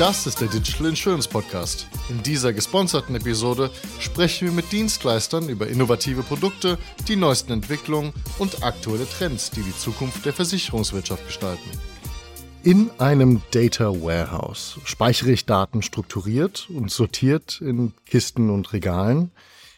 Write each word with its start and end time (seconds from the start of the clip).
Das 0.00 0.26
ist 0.26 0.40
der 0.40 0.48
Digital 0.48 0.88
Insurance 0.88 1.28
Podcast. 1.28 1.86
In 2.08 2.20
dieser 2.24 2.52
gesponserten 2.52 3.14
Episode 3.14 3.70
sprechen 4.00 4.48
wir 4.48 4.52
mit 4.52 4.72
Dienstleistern 4.72 5.48
über 5.48 5.68
innovative 5.68 6.24
Produkte, 6.24 6.78
die 7.06 7.14
neuesten 7.14 7.52
Entwicklungen 7.52 8.12
und 8.40 8.64
aktuelle 8.64 9.08
Trends, 9.08 9.52
die 9.52 9.62
die 9.62 9.76
Zukunft 9.76 10.26
der 10.26 10.32
Versicherungswirtschaft 10.32 11.24
gestalten. 11.24 11.70
In 12.64 12.90
einem 12.98 13.40
Data 13.52 13.84
Warehouse 13.92 14.80
speichere 14.84 15.30
ich 15.30 15.46
Daten 15.46 15.80
strukturiert 15.80 16.68
und 16.70 16.90
sortiert 16.90 17.60
in 17.60 17.92
Kisten 18.04 18.50
und 18.50 18.72
Regalen. 18.72 19.30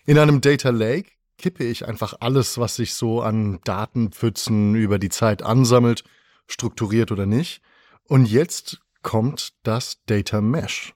In 0.06 0.18
einem 0.18 0.40
Data 0.40 0.70
Lake 0.70 1.10
kippe 1.36 1.64
ich 1.64 1.86
einfach 1.86 2.14
alles, 2.20 2.56
was 2.56 2.76
sich 2.76 2.94
so 2.94 3.20
an 3.20 3.60
Datenpfützen 3.64 4.76
über 4.76 4.98
die 4.98 5.10
Zeit 5.10 5.42
ansammelt, 5.42 6.04
strukturiert 6.46 7.12
oder 7.12 7.26
nicht. 7.26 7.60
Und 8.08 8.30
jetzt 8.30 8.80
kommt 9.06 9.52
das 9.62 10.02
Data 10.06 10.40
Mesh. 10.40 10.92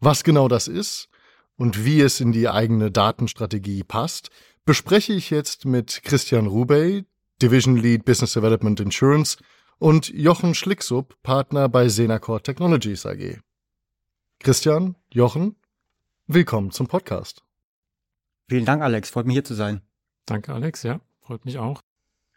Was 0.00 0.24
genau 0.24 0.48
das 0.48 0.66
ist 0.66 1.10
und 1.56 1.84
wie 1.84 2.00
es 2.00 2.20
in 2.20 2.32
die 2.32 2.48
eigene 2.48 2.90
Datenstrategie 2.90 3.84
passt, 3.84 4.30
bespreche 4.64 5.12
ich 5.12 5.28
jetzt 5.28 5.66
mit 5.66 6.00
Christian 6.04 6.46
Rubey, 6.46 7.04
Division 7.42 7.76
Lead 7.76 8.06
Business 8.06 8.32
Development 8.32 8.80
Insurance 8.80 9.36
und 9.78 10.08
Jochen 10.08 10.54
Schlicksub, 10.54 11.22
Partner 11.22 11.68
bei 11.68 11.90
Senacor 11.90 12.42
Technologies 12.42 13.04
AG. 13.04 13.40
Christian, 14.38 14.96
Jochen, 15.12 15.56
willkommen 16.26 16.70
zum 16.70 16.86
Podcast. 16.86 17.44
Vielen 18.48 18.64
Dank, 18.64 18.80
Alex. 18.80 19.10
Freut 19.10 19.26
mich 19.26 19.34
hier 19.34 19.44
zu 19.44 19.54
sein. 19.54 19.82
Danke, 20.24 20.54
Alex. 20.54 20.82
Ja, 20.82 21.02
freut 21.20 21.44
mich 21.44 21.58
auch. 21.58 21.82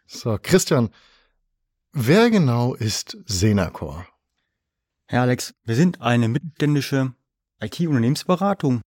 So, 0.06 0.38
Christian, 0.42 0.90
wer 1.92 2.28
genau 2.28 2.74
ist 2.74 3.16
Senacor? 3.24 4.06
Herr 5.08 5.22
Alex, 5.22 5.54
wir 5.64 5.74
sind 5.76 6.00
eine 6.00 6.28
mittelständische 6.28 7.14
IT-Unternehmensberatung. 7.60 8.82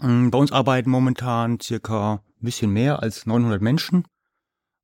Mm, 0.00 0.30
bei 0.30 0.38
uns 0.38 0.52
arbeiten 0.52 0.90
momentan 0.90 1.60
circa 1.60 2.22
ein 2.40 2.44
bisschen 2.44 2.70
mehr 2.70 3.02
als 3.02 3.26
900 3.26 3.60
Menschen, 3.62 4.04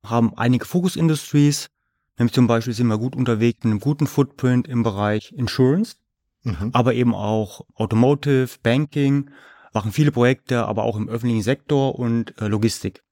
haben 0.03 0.37
einige 0.37 0.65
Focus 0.65 0.95
Industries, 0.95 1.69
Nämlich 2.17 2.33
zum 2.33 2.47
Beispiel 2.47 2.73
sind 2.73 2.87
wir 2.87 2.97
gut 2.97 3.15
unterwegs 3.15 3.63
mit 3.63 3.71
einem 3.71 3.79
guten 3.79 4.07
Footprint 4.07 4.67
im 4.67 4.83
Bereich 4.83 5.31
Insurance, 5.31 5.95
mhm. 6.43 6.69
aber 6.73 6.93
eben 6.93 7.15
auch 7.15 7.61
Automotive, 7.75 8.49
Banking, 8.61 9.31
machen 9.73 9.91
viele 9.91 10.11
Projekte, 10.11 10.65
aber 10.65 10.83
auch 10.83 10.95
im 10.95 11.09
öffentlichen 11.09 11.41
Sektor 11.41 11.97
und 11.97 12.39
äh, 12.39 12.47
Logistik. 12.47 13.03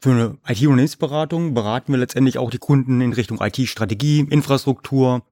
Für 0.00 0.10
eine 0.10 0.38
IT-Unternehmensberatung 0.46 1.54
beraten 1.54 1.92
wir 1.92 1.98
letztendlich 1.98 2.38
auch 2.38 2.50
die 2.50 2.58
Kunden 2.58 3.00
in 3.00 3.12
Richtung 3.12 3.40
IT-Strategie, 3.40 4.20
Infrastruktur, 4.28 5.22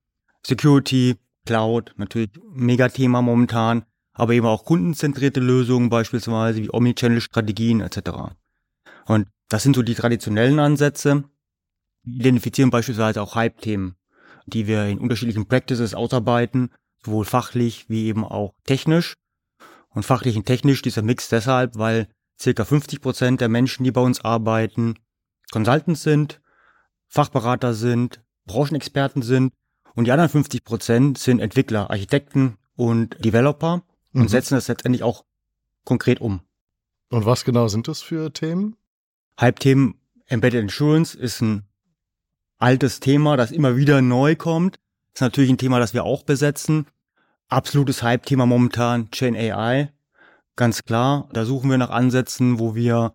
Security, 0.46 1.16
Cloud, 1.46 1.94
natürlich 1.96 2.30
Megathema 2.52 3.22
momentan, 3.22 3.84
aber 4.12 4.32
eben 4.34 4.46
auch 4.46 4.64
kundenzentrierte 4.64 5.40
Lösungen 5.40 5.88
beispielsweise 5.88 6.62
wie 6.62 6.72
Omnichannel-Strategien 6.72 7.80
etc. 7.80 8.34
Und 9.06 9.28
das 9.48 9.62
sind 9.62 9.76
so 9.76 9.82
die 9.82 9.94
traditionellen 9.94 10.58
Ansätze 10.58 11.24
identifizieren 12.06 12.70
beispielsweise 12.70 13.22
auch 13.22 13.34
Hype-Themen, 13.34 13.96
die 14.46 14.66
wir 14.66 14.84
in 14.86 14.98
unterschiedlichen 14.98 15.46
Practices 15.46 15.94
ausarbeiten, 15.94 16.70
sowohl 17.04 17.24
fachlich 17.24 17.88
wie 17.88 18.06
eben 18.06 18.24
auch 18.24 18.54
technisch. 18.64 19.14
Und 19.88 20.04
fachlich 20.04 20.36
und 20.36 20.44
technisch 20.44 20.82
dieser 20.82 21.02
Mix 21.02 21.28
deshalb, 21.28 21.76
weil 21.76 22.08
circa 22.38 22.64
50 22.64 23.00
Prozent 23.00 23.40
der 23.40 23.48
Menschen, 23.48 23.84
die 23.84 23.92
bei 23.92 24.00
uns 24.00 24.24
arbeiten, 24.24 24.98
Consultants 25.52 26.02
sind, 26.02 26.40
Fachberater 27.06 27.74
sind, 27.74 28.20
Branchenexperten 28.46 29.22
sind 29.22 29.52
und 29.94 30.06
die 30.06 30.12
anderen 30.12 30.30
50 30.30 30.64
Prozent 30.64 31.18
sind 31.18 31.40
Entwickler, 31.40 31.90
Architekten 31.90 32.56
und 32.76 33.22
Developer 33.24 33.82
und 34.12 34.22
mhm. 34.22 34.28
setzen 34.28 34.54
das 34.54 34.68
letztendlich 34.68 35.02
auch 35.02 35.24
konkret 35.84 36.20
um. 36.20 36.40
Und 37.10 37.26
was 37.26 37.44
genau 37.44 37.68
sind 37.68 37.86
das 37.88 38.02
für 38.02 38.32
Themen? 38.32 38.76
Hype-Themen 39.40 40.00
Embedded 40.26 40.62
Insurance 40.62 41.16
ist 41.16 41.40
ein 41.42 41.64
altes 42.58 43.00
Thema, 43.00 43.36
das 43.36 43.52
immer 43.52 43.76
wieder 43.76 44.02
neu 44.02 44.36
kommt. 44.36 44.78
Ist 45.12 45.20
natürlich 45.20 45.50
ein 45.50 45.58
Thema, 45.58 45.78
das 45.78 45.94
wir 45.94 46.04
auch 46.04 46.22
besetzen. 46.22 46.86
Absolutes 47.48 48.02
Hype-Thema 48.02 48.46
momentan, 48.46 49.10
Chain 49.10 49.36
AI. 49.36 49.92
Ganz 50.56 50.84
klar, 50.84 51.28
da 51.32 51.44
suchen 51.44 51.70
wir 51.70 51.78
nach 51.78 51.90
Ansätzen, 51.90 52.58
wo 52.58 52.74
wir 52.74 53.14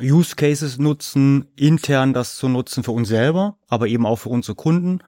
Use 0.00 0.36
Cases 0.36 0.78
nutzen, 0.78 1.48
intern 1.54 2.12
das 2.12 2.36
zu 2.36 2.48
nutzen 2.48 2.82
für 2.82 2.92
uns 2.92 3.08
selber, 3.08 3.58
aber 3.68 3.88
eben 3.88 4.06
auch 4.06 4.16
für 4.16 4.30
unsere 4.30 4.54
Kunden, 4.54 5.00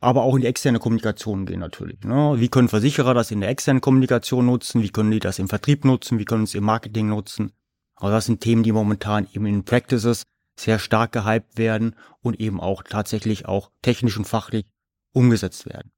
aber 0.00 0.22
auch 0.22 0.34
in 0.34 0.42
die 0.42 0.46
externe 0.46 0.78
Kommunikation 0.78 1.46
gehen 1.46 1.60
natürlich. 1.60 2.00
Ne? 2.04 2.34
Wie 2.36 2.48
können 2.48 2.68
Versicherer 2.68 3.14
das 3.14 3.30
in 3.30 3.40
der 3.40 3.50
externen 3.50 3.80
Kommunikation 3.80 4.46
nutzen? 4.46 4.82
Wie 4.82 4.90
können 4.90 5.10
die 5.10 5.18
das 5.18 5.38
im 5.38 5.48
Vertrieb 5.48 5.84
nutzen? 5.84 6.18
Wie 6.18 6.24
können 6.24 6.46
sie 6.46 6.52
es 6.52 6.60
im 6.60 6.64
Marketing 6.64 7.08
nutzen? 7.08 7.52
Aber 7.96 8.10
das 8.10 8.26
sind 8.26 8.40
Themen, 8.40 8.62
die 8.62 8.72
momentan 8.72 9.26
eben 9.32 9.46
in 9.46 9.64
Practices 9.64 10.24
sehr 10.58 10.78
stark 10.78 11.12
gehypt 11.12 11.58
werden 11.58 11.96
und 12.20 12.40
eben 12.40 12.60
auch 12.60 12.82
tatsächlich 12.82 13.46
auch 13.46 13.70
technisch 13.82 14.16
und 14.16 14.26
fachlich 14.26 14.66
umgesetzt 15.12 15.66
werden. 15.66 15.92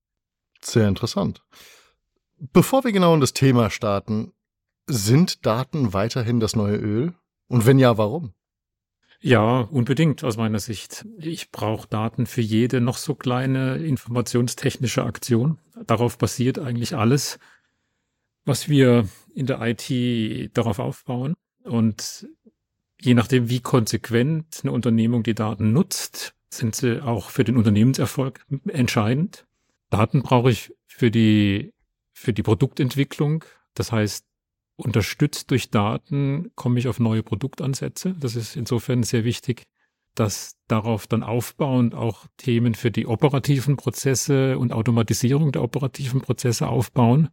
Sehr 0.60 0.88
interessant. 0.88 1.42
Bevor 2.38 2.84
wir 2.84 2.92
genau 2.92 3.14
in 3.14 3.20
das 3.20 3.32
Thema 3.32 3.70
starten, 3.70 4.32
sind 4.86 5.44
Daten 5.44 5.92
weiterhin 5.92 6.40
das 6.40 6.56
neue 6.56 6.76
Öl? 6.76 7.14
Und 7.48 7.66
wenn 7.66 7.78
ja, 7.78 7.98
warum? 7.98 8.32
Ja, 9.20 9.60
unbedingt 9.62 10.22
aus 10.22 10.36
meiner 10.36 10.60
Sicht. 10.60 11.04
Ich 11.18 11.50
brauche 11.50 11.88
Daten 11.88 12.26
für 12.26 12.40
jede 12.40 12.80
noch 12.80 12.96
so 12.96 13.16
kleine 13.16 13.76
informationstechnische 13.78 15.02
Aktion. 15.02 15.58
Darauf 15.86 16.18
basiert 16.18 16.60
eigentlich 16.60 16.94
alles, 16.94 17.40
was 18.44 18.68
wir 18.68 19.08
in 19.34 19.46
der 19.46 19.60
IT 19.60 20.56
darauf 20.56 20.78
aufbauen. 20.78 21.34
Und 21.64 22.28
je 23.00 23.14
nachdem, 23.14 23.48
wie 23.48 23.60
konsequent 23.60 24.60
eine 24.62 24.70
Unternehmung 24.70 25.24
die 25.24 25.34
Daten 25.34 25.72
nutzt, 25.72 26.34
sind 26.48 26.76
sie 26.76 27.02
auch 27.02 27.30
für 27.30 27.42
den 27.42 27.56
Unternehmenserfolg 27.56 28.46
entscheidend. 28.68 29.46
Daten 29.90 30.22
brauche 30.22 30.50
ich 30.50 30.72
für 30.86 31.10
die, 31.10 31.72
für 32.12 32.32
die 32.32 32.44
Produktentwicklung. 32.44 33.44
Das 33.74 33.90
heißt, 33.90 34.27
unterstützt 34.78 35.50
durch 35.50 35.70
Daten 35.70 36.52
komme 36.54 36.78
ich 36.78 36.88
auf 36.88 37.00
neue 37.00 37.22
Produktansätze. 37.22 38.14
Das 38.18 38.36
ist 38.36 38.56
insofern 38.56 39.02
sehr 39.02 39.24
wichtig, 39.24 39.64
dass 40.14 40.56
darauf 40.68 41.06
dann 41.06 41.22
aufbauend 41.22 41.94
auch 41.94 42.26
Themen 42.36 42.74
für 42.74 42.90
die 42.90 43.06
operativen 43.06 43.76
Prozesse 43.76 44.58
und 44.58 44.72
Automatisierung 44.72 45.52
der 45.52 45.62
operativen 45.62 46.20
Prozesse 46.20 46.68
aufbauen. 46.68 47.28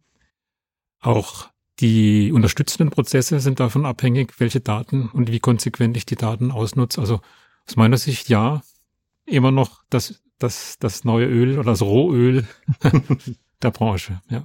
Auch 1.00 1.48
die 1.78 2.32
unterstützenden 2.32 2.90
Prozesse 2.90 3.38
sind 3.40 3.60
davon 3.60 3.86
abhängig, 3.86 4.40
welche 4.40 4.60
Daten 4.60 5.08
und 5.08 5.30
wie 5.30 5.40
konsequent 5.40 5.96
ich 5.96 6.06
die 6.06 6.16
Daten 6.16 6.50
ausnutze. 6.50 7.00
Also 7.00 7.20
aus 7.68 7.76
meiner 7.76 7.98
Sicht 7.98 8.28
ja, 8.28 8.62
immer 9.24 9.52
noch 9.52 9.82
das, 9.88 10.22
das, 10.38 10.78
das 10.78 11.04
neue 11.04 11.26
Öl 11.26 11.58
oder 11.58 11.70
das 11.70 11.82
Rohöl 11.82 12.46
der 13.62 13.70
Branche, 13.70 14.20
ja. 14.30 14.44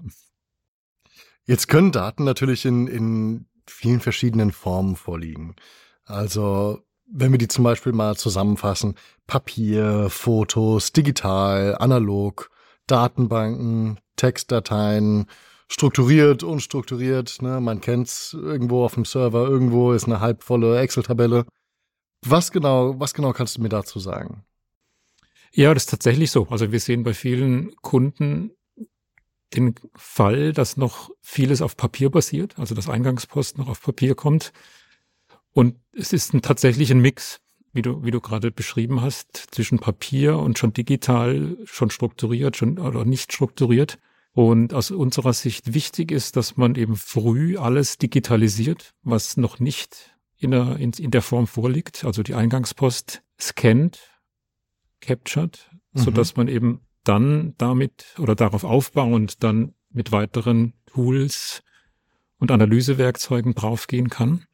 Jetzt 1.52 1.68
können 1.68 1.92
Daten 1.92 2.24
natürlich 2.24 2.64
in, 2.64 2.88
in 2.88 3.46
vielen 3.68 4.00
verschiedenen 4.00 4.54
Formen 4.54 4.96
vorliegen. 4.96 5.58
Also 6.06 6.80
wenn 7.12 7.34
wir 7.34 7.38
die 7.38 7.50
zum 7.50 7.66
Beispiel 7.66 7.92
mal 7.92 8.16
zusammenfassen, 8.16 8.96
Papier, 9.28 10.10
Fotos, 10.10 10.94
digital, 10.94 11.76
analog, 11.78 12.52
Datenbanken, 12.88 14.00
Textdateien, 14.16 15.26
strukturiert, 15.68 16.42
unstrukturiert. 16.44 17.42
Ne? 17.42 17.60
Man 17.60 17.82
kennt's 17.82 18.32
irgendwo 18.32 18.86
auf 18.86 18.94
dem 18.94 19.04
Server, 19.04 19.46
irgendwo 19.46 19.92
ist 19.92 20.06
eine 20.06 20.22
halbvolle 20.22 20.80
Excel-Tabelle. 20.80 21.46
Was 22.26 22.54
genau, 22.54 22.98
was 22.98 23.14
genau 23.14 23.34
kannst 23.34 23.58
du 23.58 23.62
mir 23.62 23.68
dazu 23.68 24.00
sagen? 24.00 24.46
Ja, 25.52 25.74
das 25.74 25.84
ist 25.84 25.90
tatsächlich 25.90 26.32
so. 26.32 26.48
Also 26.50 26.72
wir 26.72 26.80
sehen 26.80 27.04
bei 27.04 27.14
vielen 27.14 27.76
Kunden 27.82 28.52
den 29.56 29.76
Fall, 29.96 30.54
dass 30.54 30.78
noch 30.78 31.12
vieles 31.22 31.62
auf 31.62 31.76
Papier 31.78 32.10
basiert, 32.10 32.58
also 32.58 32.76
das 32.76 32.90
Eingangspost 32.90 33.58
noch 33.58 33.68
auf 33.68 33.82
Papier 33.82 34.16
kommt. 34.16 34.54
Und 35.54 35.76
es 35.92 36.14
ist 36.14 36.34
ein, 36.34 36.42
tatsächlich 36.42 36.92
ein 36.92 37.02
Mix, 37.02 37.42
wie 37.74 37.82
du, 37.82 38.04
wie 38.04 38.12
du 38.12 38.22
gerade 38.22 38.52
beschrieben 38.52 39.02
hast, 39.02 39.48
zwischen 39.52 39.80
Papier 39.80 40.38
und 40.38 40.58
schon 40.58 40.74
digital, 40.74 41.58
schon 41.66 41.90
strukturiert, 41.90 42.58
schon 42.58 42.80
oder 42.80 43.06
nicht 43.06 43.34
strukturiert. 43.34 43.98
Und 44.34 44.74
aus 44.74 44.92
unserer 44.92 45.34
Sicht 45.34 45.74
wichtig 45.74 46.12
ist, 46.12 46.38
dass 46.38 46.56
man 46.56 46.76
eben 46.76 46.96
früh 46.96 47.58
alles 47.58 47.98
digitalisiert, 47.98 48.94
was 49.04 49.36
noch 49.36 49.60
nicht 49.60 50.16
in 50.38 50.52
der, 50.52 50.78
in, 50.78 50.92
in 50.92 51.12
der 51.12 51.22
Form 51.22 51.48
vorliegt, 51.48 52.06
also 52.06 52.24
die 52.24 52.34
Eingangspost 52.34 53.22
scannt, 53.40 54.00
captured, 55.02 55.70
mhm. 55.92 56.00
so 56.00 56.12
dass 56.12 56.38
man 56.38 56.48
eben 56.48 56.80
dann 57.04 57.54
damit 57.58 58.16
oder 58.20 58.36
darauf 58.36 58.64
aufbauend 58.64 59.44
dann 59.44 59.74
mit 59.90 60.12
weiteren 60.12 60.74
Tools 60.86 61.64
und 62.40 62.52
Analysewerkzeugen 62.52 63.54
draufgehen 63.54 64.10
kann. 64.10 64.46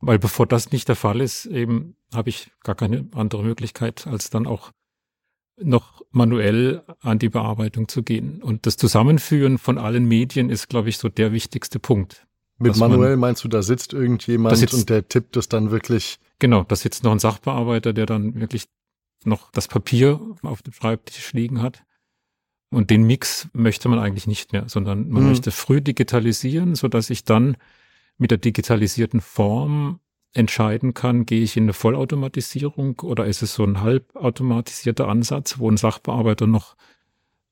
Weil 0.00 0.18
bevor 0.18 0.46
das 0.46 0.70
nicht 0.70 0.88
der 0.88 0.96
Fall 0.96 1.20
ist, 1.20 1.46
eben 1.46 1.96
habe 2.12 2.28
ich 2.28 2.50
gar 2.62 2.74
keine 2.74 3.08
andere 3.14 3.42
Möglichkeit, 3.42 4.06
als 4.06 4.30
dann 4.30 4.46
auch 4.46 4.72
noch 5.56 6.02
manuell 6.10 6.82
an 7.00 7.18
die 7.18 7.28
Bearbeitung 7.28 7.88
zu 7.88 8.02
gehen. 8.02 8.42
Und 8.42 8.66
das 8.66 8.76
Zusammenführen 8.76 9.58
von 9.58 9.78
allen 9.78 10.06
Medien 10.06 10.50
ist, 10.50 10.68
glaube 10.68 10.88
ich, 10.88 10.98
so 10.98 11.08
der 11.08 11.32
wichtigste 11.32 11.78
Punkt. 11.78 12.26
Mit 12.58 12.76
manuell 12.76 13.10
man, 13.10 13.20
meinst 13.20 13.44
du, 13.44 13.48
da 13.48 13.62
sitzt 13.62 13.92
irgendjemand 13.92 14.56
sitzt, 14.56 14.74
und 14.74 14.90
der 14.90 15.08
tippt 15.08 15.36
es 15.36 15.48
dann 15.48 15.70
wirklich? 15.70 16.18
Genau, 16.38 16.64
da 16.64 16.76
sitzt 16.76 17.04
noch 17.04 17.12
ein 17.12 17.18
Sachbearbeiter, 17.18 17.92
der 17.92 18.06
dann 18.06 18.34
wirklich 18.40 18.66
noch 19.26 19.50
das 19.52 19.68
Papier 19.68 20.20
auf 20.42 20.62
dem 20.62 20.72
Schreibtisch 20.72 21.32
liegen 21.32 21.62
hat. 21.62 21.84
Und 22.70 22.90
den 22.90 23.04
Mix 23.04 23.48
möchte 23.52 23.88
man 23.88 23.98
eigentlich 23.98 24.26
nicht 24.26 24.52
mehr, 24.52 24.68
sondern 24.68 25.08
man 25.08 25.22
mhm. 25.22 25.28
möchte 25.30 25.50
früh 25.50 25.80
digitalisieren, 25.80 26.74
so 26.74 26.88
dass 26.88 27.10
ich 27.10 27.24
dann 27.24 27.56
mit 28.18 28.30
der 28.30 28.38
digitalisierten 28.38 29.20
Form 29.20 30.00
entscheiden 30.32 30.94
kann, 30.94 31.26
gehe 31.26 31.42
ich 31.42 31.56
in 31.56 31.64
eine 31.64 31.72
Vollautomatisierung 31.72 32.98
oder 33.00 33.26
ist 33.26 33.42
es 33.42 33.54
so 33.54 33.64
ein 33.64 33.80
halbautomatisierter 33.80 35.08
Ansatz, 35.08 35.58
wo 35.58 35.70
ein 35.70 35.76
Sachbearbeiter 35.76 36.46
noch 36.46 36.76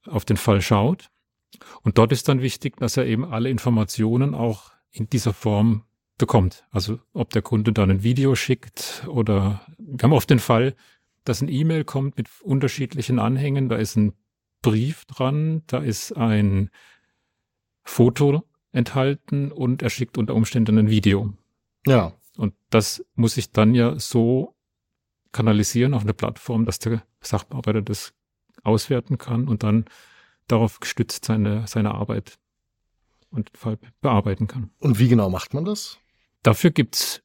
auf 0.06 0.24
den 0.24 0.36
Fall 0.36 0.60
schaut. 0.60 1.10
Und 1.82 1.98
dort 1.98 2.12
ist 2.12 2.28
dann 2.28 2.42
wichtig, 2.42 2.76
dass 2.78 2.96
er 2.96 3.06
eben 3.06 3.24
alle 3.24 3.50
Informationen 3.50 4.34
auch 4.34 4.72
in 4.90 5.08
dieser 5.08 5.32
Form 5.32 5.84
bekommt. 6.19 6.64
Also 6.70 6.98
ob 7.12 7.30
der 7.30 7.42
Kunde 7.42 7.72
dann 7.72 7.90
ein 7.90 8.02
Video 8.02 8.34
schickt 8.34 9.04
oder 9.08 9.64
wir 9.78 10.02
haben 10.02 10.12
oft 10.12 10.30
den 10.30 10.38
Fall, 10.38 10.74
dass 11.24 11.40
ein 11.40 11.48
E-Mail 11.48 11.84
kommt 11.84 12.16
mit 12.16 12.28
unterschiedlichen 12.42 13.19
Anhängen, 13.19 13.69
da 13.69 13.76
ist 13.76 13.96
ein 13.96 14.14
Brief 14.62 15.04
dran, 15.06 15.62
da 15.66 15.78
ist 15.78 16.12
ein 16.16 16.70
Foto 17.82 18.44
enthalten 18.70 19.52
und 19.52 19.82
er 19.82 19.90
schickt 19.90 20.19
unter 20.19 20.34
Umständen 20.34 20.78
ein 20.78 20.88
Video. 20.88 21.32
Ja. 21.86 22.12
Und 22.36 22.54
das 22.70 23.04
muss 23.14 23.36
ich 23.36 23.50
dann 23.50 23.74
ja 23.74 23.98
so 23.98 24.54
kanalisieren 25.32 25.94
auf 25.94 26.02
eine 26.02 26.14
Plattform, 26.14 26.64
dass 26.64 26.78
der 26.78 27.02
Sachbearbeiter 27.20 27.82
das 27.82 28.14
auswerten 28.62 29.19
kann 29.19 29.48
und 29.48 29.62
dann 29.62 29.84
darauf 30.46 30.80
gestützt 30.80 31.24
seine, 31.24 31.66
seine 31.66 31.94
Arbeit 31.94 32.38
und 33.30 33.50
Fall 33.54 33.78
bearbeiten 34.00 34.46
kann. 34.46 34.70
Und 34.78 34.98
wie 34.98 35.08
genau 35.08 35.30
macht 35.30 35.54
man 35.54 35.64
das? 35.64 35.98
Dafür 36.42 36.70
gibt's 36.70 37.22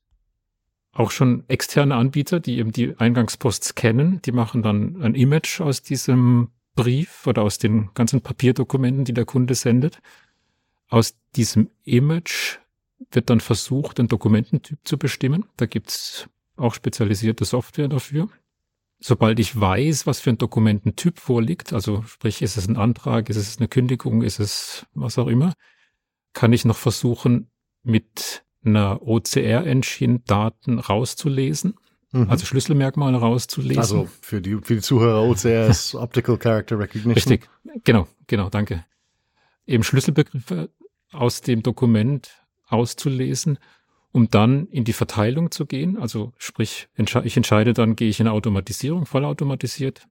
auch 0.97 1.11
schon 1.11 1.43
externe 1.47 1.95
Anbieter, 1.95 2.39
die 2.39 2.57
eben 2.57 2.71
die 2.71 2.97
Eingangsposts 2.97 3.75
kennen. 3.75 4.19
Die 4.23 4.31
machen 4.31 4.63
dann 4.63 5.01
ein 5.01 5.13
Image 5.13 5.61
aus 5.61 5.83
diesem 5.83 6.49
Brief 6.75 7.27
oder 7.27 7.43
aus 7.43 7.59
den 7.59 7.91
ganzen 7.93 8.21
Papierdokumenten, 8.21 9.05
die 9.05 9.13
der 9.13 9.25
Kunde 9.25 9.53
sendet. 9.53 9.99
Aus 10.89 11.15
diesem 11.35 11.69
Image 11.83 12.57
wird 13.11 13.29
dann 13.29 13.41
versucht, 13.41 13.99
einen 13.99 14.07
Dokumententyp 14.07 14.79
zu 14.83 14.97
bestimmen. 14.97 15.45
Da 15.55 15.67
gibt's 15.67 16.27
auch 16.55 16.73
spezialisierte 16.73 17.45
Software 17.45 17.87
dafür. 17.87 18.29
Sobald 18.99 19.39
ich 19.39 19.59
weiß, 19.59 20.07
was 20.07 20.19
für 20.19 20.31
ein 20.31 20.39
Dokumententyp 20.39 21.19
vorliegt, 21.19 21.73
also 21.73 22.01
sprich, 22.07 22.41
ist 22.41 22.57
es 22.57 22.67
ein 22.67 22.77
Antrag, 22.77 23.29
ist 23.29 23.37
es 23.37 23.59
eine 23.59 23.67
Kündigung, 23.67 24.23
ist 24.23 24.39
es 24.39 24.87
was 24.95 25.19
auch 25.19 25.27
immer, 25.27 25.53
kann 26.33 26.53
ich 26.53 26.65
noch 26.65 26.77
versuchen, 26.77 27.51
mit 27.83 28.43
einer 28.67 29.01
OCR-Engine 29.01 30.19
Daten 30.25 30.79
rauszulesen, 30.79 31.75
mhm. 32.11 32.29
also 32.29 32.45
Schlüsselmerkmale 32.45 33.17
rauszulesen. 33.17 33.79
Also 33.79 34.07
für 34.21 34.41
die, 34.41 34.57
für 34.61 34.75
die 34.75 34.81
Zuhörer, 34.81 35.23
OCR 35.23 35.67
ist 35.67 35.95
Optical 35.95 36.37
Character 36.37 36.77
Recognition. 36.77 37.13
Richtig, 37.13 37.49
genau, 37.83 38.07
genau, 38.27 38.49
danke. 38.49 38.85
Eben 39.65 39.83
Schlüsselbegriffe 39.83 40.69
aus 41.11 41.41
dem 41.41 41.63
Dokument 41.63 42.29
auszulesen, 42.67 43.59
um 44.11 44.29
dann 44.29 44.67
in 44.67 44.83
die 44.83 44.93
Verteilung 44.93 45.51
zu 45.51 45.65
gehen. 45.65 45.97
Also 45.97 46.33
sprich, 46.37 46.87
ich 46.95 47.37
entscheide 47.37 47.73
dann, 47.73 47.95
gehe 47.95 48.09
ich 48.09 48.19
in 48.19 48.27
Automatisierung, 48.27 49.05
vollautomatisiert, 49.05 50.07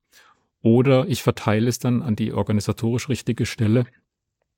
oder 0.63 1.07
ich 1.09 1.23
verteile 1.23 1.69
es 1.69 1.79
dann 1.79 2.03
an 2.03 2.17
die 2.17 2.33
organisatorisch 2.33 3.09
richtige 3.09 3.47
Stelle, 3.47 3.87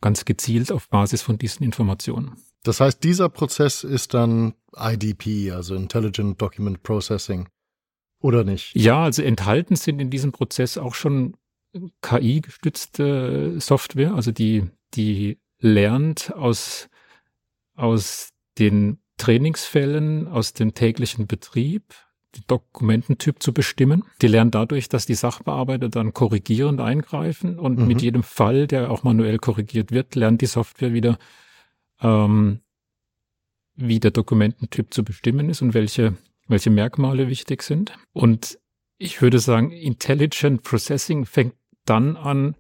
ganz 0.01 0.25
gezielt 0.25 0.73
auf 0.73 0.89
Basis 0.89 1.23
von 1.23 1.39
diesen 1.39 1.65
Informationen. 1.65 2.37
Das 2.65 2.81
heißt, 2.81 3.03
dieser 3.03 3.29
Prozess 3.29 3.85
ist 3.85 4.15
dann 4.15 4.55
IDP, 4.77 5.53
also 5.53 5.75
Intelligent 5.75 6.41
Document 6.41 6.83
Processing, 6.83 7.49
oder 8.21 8.45
nicht? 8.45 8.75
Ja, 8.75 9.05
also 9.05 9.23
enthalten 9.23 9.77
sind 9.77 10.01
in 10.01 10.11
diesem 10.11 10.33
Prozess 10.33 10.77
auch 10.77 10.95
schon 10.95 11.37
KI-gestützte 12.03 13.61
Software, 13.61 14.15
also 14.15 14.33
die, 14.33 14.65
die 14.95 15.39
lernt 15.61 16.33
aus 16.35 16.89
aus 17.79 18.31
den 18.59 18.99
Trainingsfällen, 19.17 20.29
aus 20.29 20.53
dem 20.53 20.75
täglichen 20.75 21.27
Betrieb, 21.27 21.95
Dokumententyp 22.47 23.43
zu 23.43 23.53
bestimmen. 23.53 24.05
Die 24.23 24.29
lernen 24.29 24.51
dadurch, 24.51 24.89
dass 24.89 25.07
die 25.07 25.15
Sachbearbeiter 25.15 25.89
dann 25.89 26.13
korrigierend 26.13 26.81
eingreifen 26.81 27.59
und 27.59 27.79
mhm. 27.79 27.87
mit 27.87 28.03
jedem 28.03 28.23
Fall, 28.23 28.67
der 28.67 28.91
auch 28.91 29.03
manuell 29.03 29.39
korrigiert 29.39 29.91
wird, 29.93 30.15
lernt 30.15 30.41
die 30.41 30.47
Software 30.47 30.93
wieder, 30.93 31.19
ähm, 32.01 32.61
wie 33.75 34.01
der 34.01 34.11
Dokumententyp 34.11 34.93
zu 34.93 35.05
bestimmen 35.05 35.49
ist 35.49 35.63
und 35.63 35.75
welche, 35.75 36.15
welche 36.49 36.71
Merkmale 36.71 37.29
wichtig 37.29 37.63
sind. 37.63 37.93
Und 38.13 38.59
ich 38.99 39.23
würde 39.23 39.39
sagen, 39.39 39.71
Intelligent 39.71 40.63
Processing 40.63 41.25
fängt 41.25 41.55
dann 41.85 42.17
an, 42.17 42.57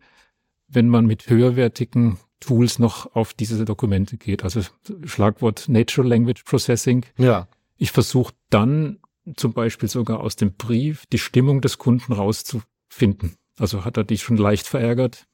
wenn 0.69 0.89
man 0.89 1.07
mit 1.07 1.29
höherwertigen 1.29 2.19
Tools 2.41 2.79
noch 2.79 3.15
auf 3.15 3.35
diese 3.35 3.65
Dokumente 3.65 4.17
geht. 4.17 4.45
Also 4.45 4.61
Schlagwort 5.05 5.69
Natural 5.69 6.09
Language 6.09 6.45
Processing. 6.45 7.05
Ja. 7.17 7.49
Ich 7.77 7.91
versuche 7.91 8.33
dann 8.51 8.99
zum 9.37 9.53
Beispiel 9.53 9.89
sogar 9.89 10.21
aus 10.21 10.37
dem 10.37 10.55
Brief 10.55 11.07
die 11.07 11.19
Stimmung 11.19 11.61
des 11.61 11.79
Kunden 11.79 12.13
rauszufinden. 12.13 13.37
Also 13.59 13.85
hat 13.85 13.97
er 13.97 14.05
dich 14.05 14.23
schon 14.23 14.37
leicht 14.37 14.67
verärgert, 14.67 15.27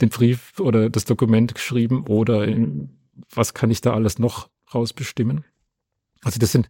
den 0.00 0.08
Brief 0.08 0.58
oder 0.58 0.90
das 0.90 1.04
Dokument 1.04 1.54
geschrieben 1.54 2.06
oder 2.06 2.46
was 3.30 3.54
kann 3.54 3.70
ich 3.70 3.80
da 3.80 3.94
alles 3.94 4.18
noch 4.18 4.50
rausbestimmen? 4.74 5.44
Also 6.22 6.38
das 6.38 6.52
sind 6.52 6.68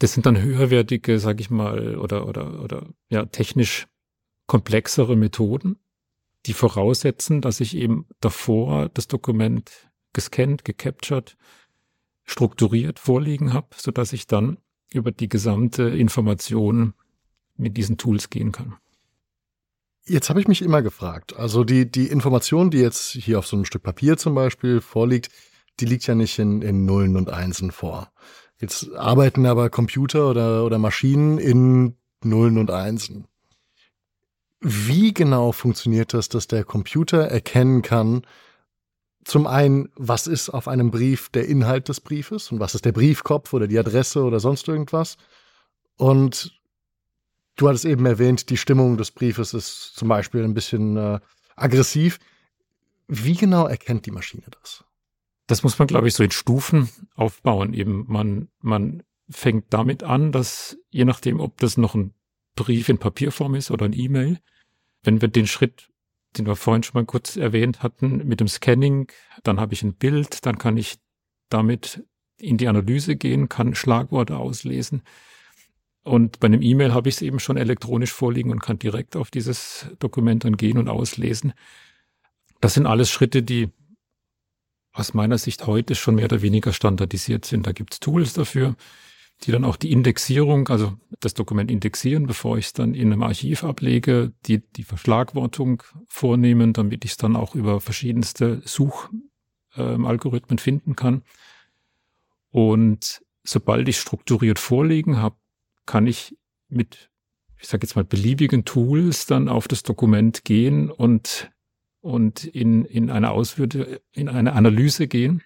das 0.00 0.12
sind 0.12 0.26
dann 0.26 0.40
höherwertige, 0.40 1.20
sag 1.20 1.40
ich 1.40 1.50
mal, 1.50 1.96
oder 1.96 2.26
oder 2.26 2.62
oder 2.62 2.88
ja 3.08 3.26
technisch 3.26 3.86
komplexere 4.46 5.16
Methoden 5.16 5.78
die 6.46 6.52
voraussetzen, 6.52 7.40
dass 7.40 7.60
ich 7.60 7.76
eben 7.76 8.06
davor 8.20 8.90
das 8.90 9.08
Dokument 9.08 9.70
gescannt, 10.12 10.64
gecaptured, 10.64 11.36
strukturiert 12.24 12.98
vorliegen 12.98 13.52
habe, 13.52 13.68
so 13.76 13.90
dass 13.90 14.12
ich 14.12 14.26
dann 14.26 14.58
über 14.92 15.12
die 15.12 15.28
gesamte 15.28 15.84
Information 15.84 16.94
mit 17.56 17.76
diesen 17.76 17.98
Tools 17.98 18.30
gehen 18.30 18.52
kann. 18.52 18.76
Jetzt 20.06 20.28
habe 20.28 20.40
ich 20.40 20.48
mich 20.48 20.60
immer 20.60 20.82
gefragt, 20.82 21.34
also 21.36 21.64
die, 21.64 21.90
die 21.90 22.08
Information, 22.08 22.70
die 22.70 22.78
jetzt 22.78 23.12
hier 23.12 23.38
auf 23.38 23.46
so 23.46 23.56
einem 23.56 23.64
Stück 23.64 23.82
Papier 23.82 24.18
zum 24.18 24.34
Beispiel 24.34 24.80
vorliegt, 24.80 25.30
die 25.80 25.86
liegt 25.86 26.06
ja 26.06 26.14
nicht 26.14 26.38
in, 26.38 26.60
in 26.62 26.84
Nullen 26.84 27.16
und 27.16 27.30
Einsen 27.30 27.70
vor. 27.70 28.12
Jetzt 28.60 28.92
arbeiten 28.94 29.46
aber 29.46 29.70
Computer 29.70 30.28
oder, 30.28 30.64
oder 30.64 30.78
Maschinen 30.78 31.38
in 31.38 31.96
Nullen 32.22 32.58
und 32.58 32.70
Einsen. 32.70 33.26
Wie 34.60 35.12
genau 35.12 35.52
funktioniert 35.52 36.14
das, 36.14 36.28
dass 36.28 36.46
der 36.46 36.64
Computer 36.64 37.22
erkennen 37.22 37.82
kann, 37.82 38.22
zum 39.24 39.46
einen, 39.46 39.88
was 39.96 40.26
ist 40.26 40.50
auf 40.50 40.68
einem 40.68 40.90
Brief 40.90 41.30
der 41.30 41.48
Inhalt 41.48 41.88
des 41.88 42.00
Briefes 42.00 42.52
und 42.52 42.60
was 42.60 42.74
ist 42.74 42.84
der 42.84 42.92
Briefkopf 42.92 43.52
oder 43.52 43.66
die 43.66 43.78
Adresse 43.78 44.22
oder 44.22 44.38
sonst 44.38 44.68
irgendwas? 44.68 45.16
Und 45.96 46.60
du 47.56 47.68
hattest 47.68 47.84
eben 47.84 48.04
erwähnt, 48.06 48.50
die 48.50 48.56
Stimmung 48.56 48.96
des 48.96 49.10
Briefes 49.10 49.54
ist 49.54 49.94
zum 49.96 50.08
Beispiel 50.08 50.44
ein 50.44 50.54
bisschen 50.54 50.96
äh, 50.96 51.20
aggressiv. 51.56 52.18
Wie 53.08 53.34
genau 53.34 53.66
erkennt 53.66 54.06
die 54.06 54.10
Maschine 54.10 54.44
das? 54.50 54.84
Das 55.46 55.62
muss 55.62 55.78
man, 55.78 55.88
glaube 55.88 56.08
ich, 56.08 56.14
so 56.14 56.22
in 56.22 56.30
Stufen 56.30 56.88
aufbauen. 57.14 57.74
Eben 57.74 58.04
man, 58.08 58.48
man 58.60 59.02
fängt 59.28 59.72
damit 59.72 60.02
an, 60.02 60.32
dass 60.32 60.76
je 60.90 61.04
nachdem, 61.04 61.40
ob 61.40 61.58
das 61.58 61.76
noch 61.76 61.94
ein 61.94 62.14
Brief 62.56 62.88
in 62.88 62.98
Papierform 62.98 63.54
ist 63.54 63.70
oder 63.70 63.84
ein 63.84 63.92
E-Mail, 63.92 64.38
wenn 65.02 65.20
wir 65.20 65.28
den 65.28 65.46
Schritt, 65.46 65.90
den 66.38 66.46
wir 66.46 66.56
vorhin 66.56 66.82
schon 66.82 67.00
mal 67.00 67.06
kurz 67.06 67.36
erwähnt 67.36 67.82
hatten, 67.82 68.26
mit 68.26 68.40
dem 68.40 68.48
Scanning, 68.48 69.10
dann 69.42 69.60
habe 69.60 69.74
ich 69.74 69.82
ein 69.82 69.94
Bild, 69.94 70.44
dann 70.46 70.58
kann 70.58 70.76
ich 70.76 70.98
damit 71.48 72.04
in 72.38 72.56
die 72.56 72.68
Analyse 72.68 73.16
gehen, 73.16 73.48
kann 73.48 73.74
Schlagworte 73.74 74.36
auslesen. 74.36 75.02
Und 76.02 76.40
bei 76.40 76.46
einem 76.46 76.60
E-Mail 76.60 76.92
habe 76.92 77.08
ich 77.08 77.16
es 77.16 77.22
eben 77.22 77.40
schon 77.40 77.56
elektronisch 77.56 78.12
vorliegen 78.12 78.50
und 78.50 78.60
kann 78.60 78.78
direkt 78.78 79.16
auf 79.16 79.30
dieses 79.30 79.86
Dokument 79.98 80.44
dann 80.44 80.56
gehen 80.56 80.76
und 80.76 80.88
auslesen. 80.88 81.54
Das 82.60 82.74
sind 82.74 82.86
alles 82.86 83.10
Schritte, 83.10 83.42
die 83.42 83.70
aus 84.92 85.14
meiner 85.14 85.38
Sicht 85.38 85.66
heute 85.66 85.94
schon 85.94 86.16
mehr 86.16 86.26
oder 86.26 86.42
weniger 86.42 86.72
standardisiert 86.72 87.44
sind. 87.44 87.66
Da 87.66 87.72
gibt 87.72 87.94
es 87.94 88.00
Tools 88.00 88.34
dafür 88.34 88.76
die 89.44 89.52
dann 89.52 89.64
auch 89.64 89.76
die 89.76 89.92
Indexierung, 89.92 90.68
also 90.68 90.94
das 91.20 91.34
Dokument 91.34 91.70
indexieren, 91.70 92.26
bevor 92.26 92.58
ich 92.58 92.66
es 92.66 92.72
dann 92.72 92.94
in 92.94 93.12
einem 93.12 93.22
Archiv 93.22 93.64
ablege, 93.64 94.32
die 94.46 94.58
die 94.58 94.84
Verschlagwortung 94.84 95.82
vornehmen, 96.06 96.72
damit 96.72 97.04
ich 97.04 97.12
es 97.12 97.16
dann 97.16 97.36
auch 97.36 97.54
über 97.54 97.80
verschiedenste 97.80 98.62
Suchalgorithmen 98.64 100.58
äh, 100.58 100.60
finden 100.60 100.96
kann. 100.96 101.22
Und 102.50 103.22
sobald 103.42 103.88
ich 103.88 103.98
strukturiert 103.98 104.58
vorliegen 104.58 105.18
habe, 105.18 105.36
kann 105.86 106.06
ich 106.06 106.36
mit 106.68 107.10
ich 107.64 107.70
sage 107.70 107.86
jetzt 107.86 107.96
mal, 107.96 108.04
beliebigen 108.04 108.66
Tools 108.66 109.24
dann 109.24 109.48
auf 109.48 109.68
das 109.68 109.82
Dokument 109.82 110.44
gehen 110.44 110.90
und, 110.90 111.50
und 112.02 112.44
in, 112.44 112.84
in 112.84 113.10
eine 113.10 113.30
Auswürde, 113.30 114.02
in 114.12 114.28
eine 114.28 114.52
Analyse 114.52 115.08
gehen. 115.08 115.42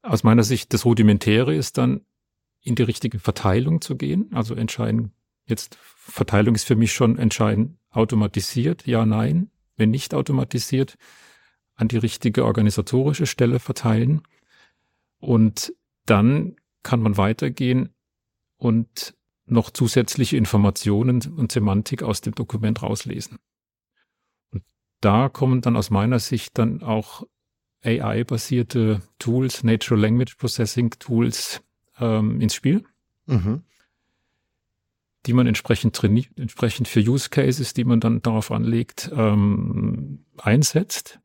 Aus 0.00 0.22
meiner 0.22 0.44
Sicht, 0.44 0.72
das 0.72 0.84
Rudimentäre 0.84 1.52
ist 1.52 1.76
dann, 1.76 2.02
in 2.66 2.74
die 2.74 2.82
richtige 2.82 3.20
Verteilung 3.20 3.80
zu 3.80 3.96
gehen. 3.96 4.28
Also 4.32 4.54
entscheiden, 4.54 5.12
jetzt 5.46 5.76
Verteilung 5.76 6.54
ist 6.56 6.64
für 6.64 6.74
mich 6.74 6.92
schon 6.92 7.16
entscheidend 7.16 7.78
automatisiert, 7.90 8.86
ja, 8.86 9.06
nein. 9.06 9.50
Wenn 9.76 9.90
nicht 9.90 10.14
automatisiert, 10.14 10.96
an 11.74 11.88
die 11.88 11.98
richtige 11.98 12.44
organisatorische 12.44 13.26
Stelle 13.26 13.60
verteilen. 13.60 14.22
Und 15.20 15.74
dann 16.06 16.56
kann 16.82 17.00
man 17.00 17.16
weitergehen 17.16 17.90
und 18.56 19.14
noch 19.44 19.70
zusätzliche 19.70 20.36
Informationen 20.36 21.22
und 21.36 21.52
Semantik 21.52 22.02
aus 22.02 22.20
dem 22.20 22.34
Dokument 22.34 22.82
rauslesen. 22.82 23.38
Und 24.50 24.64
da 25.00 25.28
kommen 25.28 25.60
dann 25.60 25.76
aus 25.76 25.90
meiner 25.90 26.18
Sicht 26.18 26.58
dann 26.58 26.82
auch 26.82 27.24
AI-basierte 27.84 29.02
Tools, 29.20 29.62
Natural 29.62 30.00
Language 30.00 30.36
Processing 30.36 30.90
Tools 30.98 31.62
ähm, 32.00 32.40
ins 32.40 32.54
Spiel, 32.54 32.84
mhm. 33.26 33.62
die 35.26 35.32
man 35.32 35.46
entsprechend 35.46 35.94
trainiert, 35.96 36.28
entsprechend 36.36 36.88
für 36.88 37.00
Use 37.00 37.30
Cases, 37.30 37.74
die 37.74 37.84
man 37.84 38.00
dann 38.00 38.22
darauf 38.22 38.50
anlegt, 38.50 39.10
ähm, 39.14 40.24
einsetzt. 40.38 41.20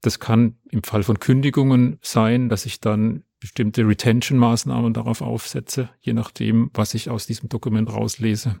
Das 0.00 0.20
kann 0.20 0.56
im 0.70 0.82
Fall 0.82 1.02
von 1.02 1.18
Kündigungen 1.18 1.98
sein, 2.02 2.48
dass 2.48 2.66
ich 2.66 2.80
dann 2.80 3.24
bestimmte 3.40 3.86
Retention-Maßnahmen 3.86 4.94
darauf 4.94 5.20
aufsetze, 5.22 5.90
je 6.00 6.12
nachdem, 6.12 6.70
was 6.74 6.94
ich 6.94 7.10
aus 7.10 7.26
diesem 7.26 7.48
Dokument 7.48 7.92
rauslese. 7.92 8.60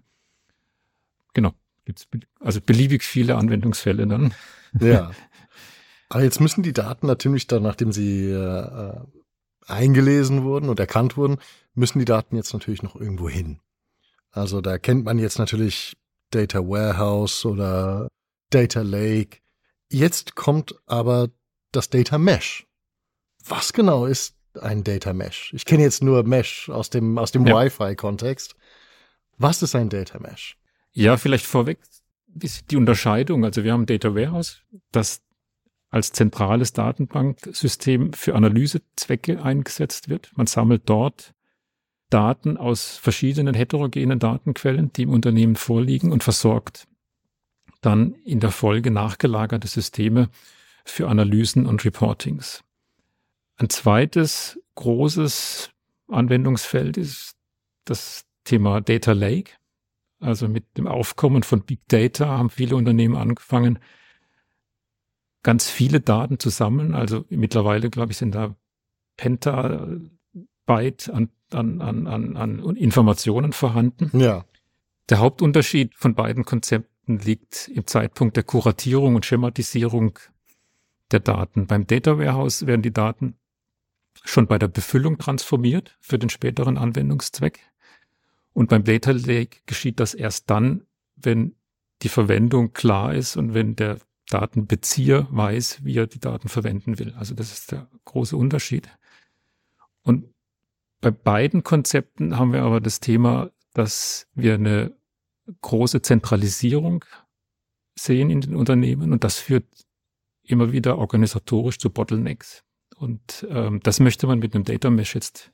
Genau, 1.34 1.52
gibt's 1.84 2.06
also 2.40 2.60
beliebig 2.60 3.02
viele 3.02 3.36
Anwendungsfälle 3.36 4.06
dann. 4.06 4.34
Ja. 4.80 5.10
Aber 6.10 6.22
jetzt 6.22 6.40
müssen 6.40 6.62
die 6.62 6.72
Daten 6.72 7.06
natürlich 7.06 7.46
dann, 7.48 7.62
nachdem 7.62 7.92
sie 7.92 8.30
äh, 8.30 9.00
eingelesen 9.68 10.44
wurden 10.44 10.68
und 10.68 10.80
erkannt 10.80 11.16
wurden, 11.16 11.38
müssen 11.74 11.98
die 11.98 12.04
Daten 12.04 12.36
jetzt 12.36 12.52
natürlich 12.52 12.82
noch 12.82 12.96
irgendwo 12.96 13.28
hin. 13.28 13.60
Also 14.30 14.60
da 14.60 14.78
kennt 14.78 15.04
man 15.04 15.18
jetzt 15.18 15.38
natürlich 15.38 15.96
Data 16.30 16.60
Warehouse 16.60 17.44
oder 17.44 18.08
Data 18.50 18.82
Lake. 18.82 19.38
Jetzt 19.90 20.34
kommt 20.34 20.74
aber 20.86 21.28
das 21.72 21.90
Data 21.90 22.18
Mesh. 22.18 22.66
Was 23.46 23.72
genau 23.72 24.06
ist 24.06 24.34
ein 24.60 24.84
Data 24.84 25.12
Mesh? 25.12 25.52
Ich 25.54 25.64
kenne 25.64 25.82
jetzt 25.82 26.02
nur 26.02 26.24
Mesh 26.24 26.68
aus 26.68 26.90
dem, 26.90 27.18
aus 27.18 27.32
dem 27.32 27.46
ja. 27.46 27.54
Wi-Fi-Kontext. 27.54 28.54
Was 29.38 29.62
ist 29.62 29.74
ein 29.74 29.88
Data 29.88 30.18
Mesh? 30.18 30.58
Ja, 30.92 31.16
vielleicht 31.16 31.46
vorweg 31.46 31.78
die 32.26 32.76
Unterscheidung. 32.76 33.44
Also 33.44 33.64
wir 33.64 33.72
haben 33.72 33.86
Data 33.86 34.14
Warehouse, 34.14 34.62
das 34.92 35.22
als 35.90 36.12
zentrales 36.12 36.72
Datenbanksystem 36.72 38.12
für 38.12 38.34
Analysezwecke 38.34 39.42
eingesetzt 39.42 40.08
wird. 40.08 40.30
Man 40.36 40.46
sammelt 40.46 40.82
dort 40.86 41.34
Daten 42.10 42.56
aus 42.56 42.96
verschiedenen 42.96 43.54
heterogenen 43.54 44.18
Datenquellen, 44.18 44.92
die 44.92 45.02
im 45.02 45.10
Unternehmen 45.10 45.56
vorliegen 45.56 46.12
und 46.12 46.22
versorgt 46.22 46.86
dann 47.80 48.14
in 48.24 48.40
der 48.40 48.50
Folge 48.50 48.90
nachgelagerte 48.90 49.68
Systeme 49.68 50.30
für 50.84 51.08
Analysen 51.08 51.66
und 51.66 51.84
Reportings. 51.84 52.64
Ein 53.56 53.70
zweites 53.70 54.58
großes 54.74 55.70
Anwendungsfeld 56.08 56.96
ist 56.96 57.36
das 57.84 58.24
Thema 58.44 58.80
Data 58.80 59.12
Lake. 59.12 59.52
Also 60.20 60.48
mit 60.48 60.64
dem 60.76 60.86
Aufkommen 60.86 61.42
von 61.42 61.62
Big 61.62 61.80
Data 61.88 62.26
haben 62.26 62.50
viele 62.50 62.74
Unternehmen 62.74 63.16
angefangen, 63.16 63.78
ganz 65.48 65.70
viele 65.70 66.02
Daten 66.02 66.38
zu 66.38 66.50
sammeln. 66.50 66.94
Also 66.94 67.24
mittlerweile, 67.30 67.88
glaube 67.88 68.12
ich, 68.12 68.18
sind 68.18 68.34
da 68.34 68.54
Pentabyte 69.16 70.10
an, 71.08 71.30
an, 71.52 71.80
an, 71.80 72.06
an, 72.06 72.36
an 72.36 72.76
Informationen 72.76 73.54
vorhanden. 73.54 74.10
Ja. 74.20 74.44
Der 75.08 75.20
Hauptunterschied 75.20 75.94
von 75.94 76.14
beiden 76.14 76.44
Konzepten 76.44 77.18
liegt 77.20 77.68
im 77.68 77.86
Zeitpunkt 77.86 78.36
der 78.36 78.44
Kuratierung 78.44 79.14
und 79.14 79.24
Schematisierung 79.24 80.18
der 81.12 81.20
Daten. 81.20 81.66
Beim 81.66 81.86
Data 81.86 82.18
Warehouse 82.18 82.66
werden 82.66 82.82
die 82.82 82.92
Daten 82.92 83.38
schon 84.24 84.48
bei 84.48 84.58
der 84.58 84.68
Befüllung 84.68 85.16
transformiert 85.16 85.96
für 85.98 86.18
den 86.18 86.28
späteren 86.28 86.76
Anwendungszweck. 86.76 87.60
Und 88.52 88.68
beim 88.68 88.84
Data 88.84 89.12
Lake 89.12 89.60
geschieht 89.64 89.98
das 89.98 90.12
erst 90.12 90.50
dann, 90.50 90.84
wenn 91.16 91.54
die 92.02 92.10
Verwendung 92.10 92.74
klar 92.74 93.14
ist 93.14 93.38
und 93.38 93.54
wenn 93.54 93.76
der 93.76 93.96
Datenbezieher 94.28 95.26
weiß, 95.30 95.84
wie 95.84 95.96
er 95.96 96.06
die 96.06 96.20
Daten 96.20 96.48
verwenden 96.48 96.98
will. 96.98 97.14
Also 97.16 97.34
das 97.34 97.52
ist 97.52 97.72
der 97.72 97.88
große 98.04 98.36
Unterschied. 98.36 98.88
Und 100.02 100.26
bei 101.00 101.10
beiden 101.10 101.62
Konzepten 101.62 102.38
haben 102.38 102.52
wir 102.52 102.62
aber 102.62 102.80
das 102.80 103.00
Thema, 103.00 103.50
dass 103.74 104.26
wir 104.34 104.54
eine 104.54 104.94
große 105.62 106.02
Zentralisierung 106.02 107.04
sehen 107.94 108.30
in 108.30 108.40
den 108.40 108.54
Unternehmen 108.54 109.12
und 109.12 109.24
das 109.24 109.38
führt 109.38 109.64
immer 110.42 110.72
wieder 110.72 110.98
organisatorisch 110.98 111.78
zu 111.78 111.90
Bottlenecks. 111.90 112.64
Und 112.96 113.46
ähm, 113.50 113.80
das 113.82 114.00
möchte 114.00 114.26
man 114.26 114.40
mit 114.40 114.54
einem 114.54 114.64
Data 114.64 114.90
Mesh 114.90 115.14
jetzt 115.14 115.52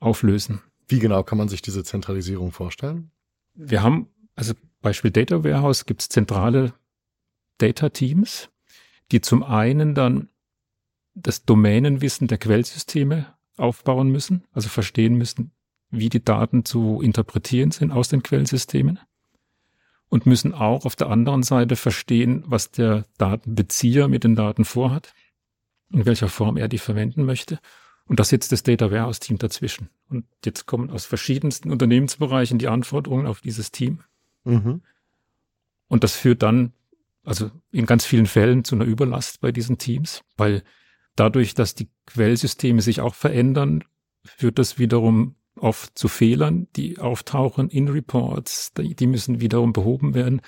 auflösen. 0.00 0.62
Wie 0.88 0.98
genau 0.98 1.22
kann 1.22 1.38
man 1.38 1.48
sich 1.48 1.62
diese 1.62 1.84
Zentralisierung 1.84 2.52
vorstellen? 2.52 3.10
Wir 3.54 3.82
haben, 3.82 4.08
also 4.34 4.54
Beispiel 4.80 5.10
Data 5.10 5.44
Warehouse, 5.44 5.86
gibt 5.86 6.02
es 6.02 6.08
zentrale 6.08 6.74
Data 7.58 7.88
Teams, 7.88 8.50
die 9.12 9.20
zum 9.20 9.42
einen 9.42 9.94
dann 9.94 10.28
das 11.14 11.44
Domänenwissen 11.44 12.26
der 12.26 12.38
Quellsysteme 12.38 13.26
aufbauen 13.56 14.08
müssen, 14.08 14.44
also 14.52 14.68
verstehen 14.68 15.14
müssen, 15.16 15.52
wie 15.90 16.08
die 16.08 16.24
Daten 16.24 16.64
zu 16.64 17.00
interpretieren 17.00 17.70
sind 17.70 17.92
aus 17.92 18.08
den 18.08 18.22
Quellsystemen 18.22 18.98
und 20.08 20.26
müssen 20.26 20.54
auch 20.54 20.84
auf 20.84 20.96
der 20.96 21.08
anderen 21.08 21.42
Seite 21.42 21.76
verstehen, 21.76 22.44
was 22.46 22.70
der 22.70 23.04
Datenbezieher 23.18 24.08
mit 24.08 24.24
den 24.24 24.34
Daten 24.34 24.64
vorhat, 24.64 25.12
in 25.90 26.06
welcher 26.06 26.28
Form 26.28 26.56
er 26.56 26.68
die 26.68 26.78
verwenden 26.78 27.24
möchte. 27.24 27.58
Und 28.06 28.20
da 28.20 28.24
sitzt 28.24 28.52
das 28.52 28.62
Data 28.62 28.90
Warehouse 28.90 29.20
Team 29.20 29.38
dazwischen. 29.38 29.88
Und 30.08 30.26
jetzt 30.44 30.66
kommen 30.66 30.90
aus 30.90 31.06
verschiedensten 31.06 31.70
Unternehmensbereichen 31.70 32.58
die 32.58 32.68
Anforderungen 32.68 33.26
auf 33.26 33.40
dieses 33.40 33.70
Team. 33.70 34.00
Mhm. 34.44 34.82
Und 35.88 36.04
das 36.04 36.14
führt 36.14 36.42
dann, 36.42 36.72
also 37.24 37.50
in 37.72 37.86
ganz 37.86 38.04
vielen 38.04 38.26
Fällen 38.26 38.64
zu 38.64 38.74
einer 38.74 38.84
Überlast 38.84 39.40
bei 39.40 39.50
diesen 39.50 39.78
Teams, 39.78 40.22
weil 40.36 40.62
dadurch, 41.16 41.54
dass 41.54 41.74
die 41.74 41.88
Quellsysteme 42.06 42.82
sich 42.82 43.00
auch 43.00 43.14
verändern, 43.14 43.84
führt 44.24 44.58
das 44.58 44.78
wiederum 44.78 45.36
oft 45.56 45.96
zu 45.98 46.08
Fehlern, 46.08 46.68
die 46.76 46.98
auftauchen 46.98 47.68
in 47.70 47.88
Reports, 47.88 48.72
die 48.74 49.06
müssen 49.06 49.40
wiederum 49.40 49.72
behoben 49.72 50.14
werden. 50.14 50.42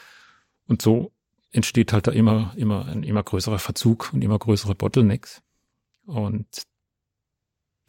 Und 0.66 0.82
so 0.82 1.12
entsteht 1.52 1.92
halt 1.92 2.06
da 2.06 2.12
immer, 2.12 2.52
immer 2.56 2.86
ein 2.86 3.02
immer 3.02 3.22
größerer 3.22 3.58
Verzug 3.58 4.12
und 4.12 4.22
immer 4.22 4.38
größere 4.38 4.74
Bottlenecks. 4.74 5.42
Und 6.04 6.46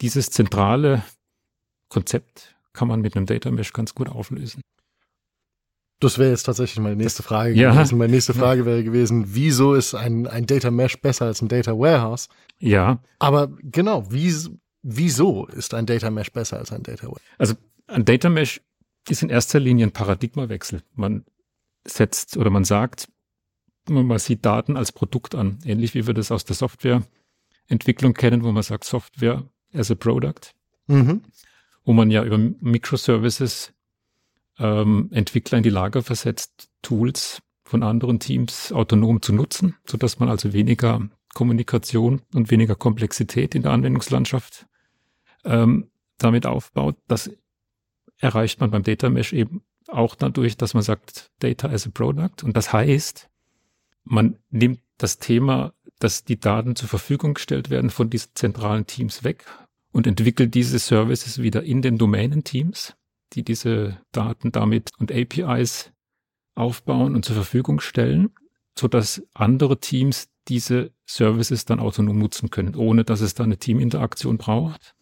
dieses 0.00 0.30
zentrale 0.30 1.02
Konzept 1.88 2.56
kann 2.72 2.88
man 2.88 3.00
mit 3.00 3.16
einem 3.16 3.26
Data 3.26 3.50
Mesh 3.50 3.72
ganz 3.72 3.94
gut 3.94 4.08
auflösen. 4.08 4.62
Das 6.00 6.18
wäre 6.18 6.30
jetzt 6.30 6.44
tatsächlich 6.44 6.80
meine 6.80 6.96
nächste 6.96 7.22
Frage 7.22 7.54
ja. 7.54 7.72
gewesen. 7.72 7.98
Meine 7.98 8.12
nächste 8.12 8.34
Frage 8.34 8.64
wäre 8.64 8.84
gewesen, 8.84 9.24
wieso 9.34 9.74
ist 9.74 9.94
ein, 9.94 10.26
ein 10.26 10.46
Data 10.46 10.70
Mesh 10.70 11.00
besser 11.00 11.26
als 11.26 11.42
ein 11.42 11.48
Data 11.48 11.72
Warehouse? 11.72 12.28
Ja. 12.60 13.00
Aber 13.18 13.48
genau, 13.62 14.10
wie, 14.10 14.32
Wieso 14.82 15.46
ist 15.46 15.74
ein 15.74 15.86
Data 15.86 16.10
Mesh 16.10 16.32
besser 16.32 16.58
als 16.58 16.72
ein 16.72 16.82
Data 16.82 17.02
Warehouse? 17.06 17.22
Also 17.36 17.54
ein 17.88 18.04
Data 18.04 18.28
Mesh 18.28 18.60
ist 19.08 19.22
in 19.22 19.28
erster 19.28 19.58
Linie 19.58 19.86
ein 19.86 19.92
Paradigmawechsel. 19.92 20.82
Man 20.94 21.24
setzt 21.86 22.36
oder 22.36 22.50
man 22.50 22.64
sagt, 22.64 23.08
man 23.88 24.18
sieht 24.18 24.44
Daten 24.44 24.76
als 24.76 24.92
Produkt 24.92 25.34
an, 25.34 25.58
ähnlich 25.64 25.94
wie 25.94 26.06
wir 26.06 26.14
das 26.14 26.30
aus 26.30 26.44
der 26.44 26.56
Softwareentwicklung 26.56 28.14
kennen, 28.14 28.44
wo 28.44 28.52
man 28.52 28.62
sagt 28.62 28.84
Software 28.84 29.44
as 29.74 29.90
a 29.90 29.94
Product, 29.94 30.54
mhm. 30.86 31.22
wo 31.84 31.92
man 31.92 32.10
ja 32.10 32.22
über 32.24 32.38
Microservices 32.38 33.72
ähm, 34.58 35.08
Entwickler 35.12 35.58
in 35.58 35.64
die 35.64 35.70
Lage 35.70 36.02
versetzt, 36.02 36.68
Tools 36.82 37.40
von 37.64 37.82
anderen 37.82 38.18
Teams 38.18 38.72
autonom 38.72 39.22
zu 39.22 39.32
nutzen, 39.32 39.76
so 39.86 39.96
dass 39.96 40.18
man 40.18 40.28
also 40.28 40.52
weniger 40.52 41.08
Kommunikation 41.34 42.22
und 42.34 42.50
weniger 42.50 42.74
Komplexität 42.74 43.54
in 43.54 43.62
der 43.62 43.72
Anwendungslandschaft 43.72 44.66
ähm, 45.44 45.90
damit 46.16 46.46
aufbaut. 46.46 46.96
Das 47.06 47.30
erreicht 48.18 48.60
man 48.60 48.70
beim 48.70 48.82
Data 48.82 49.08
Mesh 49.08 49.32
eben 49.32 49.62
auch 49.86 50.14
dadurch, 50.14 50.56
dass 50.56 50.74
man 50.74 50.82
sagt 50.82 51.30
Data 51.38 51.68
as 51.68 51.86
a 51.86 51.90
Product. 51.90 52.42
Und 52.42 52.56
das 52.56 52.72
heißt, 52.72 53.28
man 54.04 54.38
nimmt 54.50 54.80
das 54.98 55.18
Thema, 55.18 55.72
dass 55.98 56.24
die 56.24 56.38
Daten 56.38 56.76
zur 56.76 56.88
Verfügung 56.88 57.34
gestellt 57.34 57.70
werden 57.70 57.90
von 57.90 58.10
diesen 58.10 58.30
zentralen 58.34 58.86
Teams 58.86 59.24
weg 59.24 59.44
und 59.92 60.06
entwickelt 60.06 60.54
diese 60.54 60.78
Services 60.78 61.42
wieder 61.42 61.62
in 61.62 61.82
den 61.82 61.98
Domänenteams. 61.98 62.94
Die 63.34 63.44
diese 63.44 64.00
Daten 64.12 64.52
damit 64.52 64.90
und 64.98 65.12
APIs 65.12 65.92
aufbauen 66.54 67.14
und 67.14 67.24
zur 67.24 67.36
Verfügung 67.36 67.80
stellen, 67.80 68.30
so 68.76 68.88
dass 68.88 69.22
andere 69.34 69.78
Teams 69.80 70.28
diese 70.48 70.92
Services 71.06 71.64
dann 71.64 71.80
autonom 71.80 72.18
nutzen 72.18 72.50
können, 72.50 72.74
ohne 72.74 73.04
dass 73.04 73.20
es 73.20 73.34
da 73.34 73.44
eine 73.44 73.58
Teaminteraktion 73.58 74.38
braucht. 74.38 74.94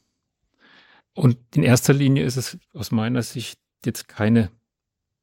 Und 1.14 1.38
in 1.54 1.62
erster 1.62 1.94
Linie 1.94 2.24
ist 2.24 2.36
es 2.36 2.58
aus 2.74 2.90
meiner 2.90 3.22
Sicht 3.22 3.58
jetzt 3.84 4.08
keine 4.08 4.50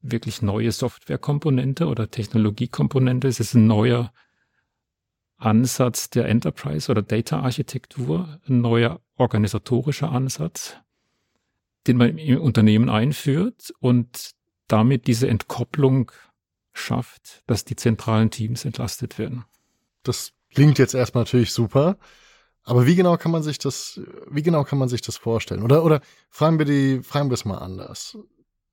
wirklich 0.00 0.42
neue 0.42 0.72
Softwarekomponente 0.72 1.86
oder 1.86 2.10
Technologiekomponente. 2.10 3.28
Es 3.28 3.40
ist 3.40 3.54
ein 3.54 3.66
neuer 3.66 4.12
Ansatz 5.36 6.10
der 6.10 6.26
Enterprise 6.28 6.90
oder 6.90 7.02
Data 7.02 7.40
Architektur, 7.40 8.40
ein 8.48 8.60
neuer 8.60 9.00
organisatorischer 9.16 10.10
Ansatz, 10.10 10.76
den 11.86 11.96
man 11.96 12.18
im 12.18 12.40
Unternehmen 12.40 12.88
einführt 12.88 13.72
und 13.80 14.32
damit 14.68 15.06
diese 15.06 15.28
Entkopplung 15.28 16.10
schafft, 16.72 17.42
dass 17.46 17.64
die 17.64 17.76
zentralen 17.76 18.30
Teams 18.30 18.64
entlastet 18.64 19.18
werden. 19.18 19.44
Das 20.02 20.32
klingt 20.52 20.78
jetzt 20.78 20.94
erstmal 20.94 21.24
natürlich 21.24 21.52
super. 21.52 21.98
Aber 22.64 22.86
wie 22.86 22.94
genau 22.94 23.16
kann 23.18 23.30
man 23.30 23.42
sich 23.42 23.58
das, 23.58 24.00
wie 24.30 24.42
genau 24.42 24.64
kann 24.64 24.78
man 24.78 24.88
sich 24.88 25.02
das 25.02 25.16
vorstellen? 25.16 25.62
Oder, 25.62 25.84
oder 25.84 26.00
fragen 26.30 26.58
wir 26.58 26.64
die, 26.64 27.02
fragen 27.02 27.28
wir 27.28 27.34
es 27.34 27.44
mal 27.44 27.58
anders. 27.58 28.16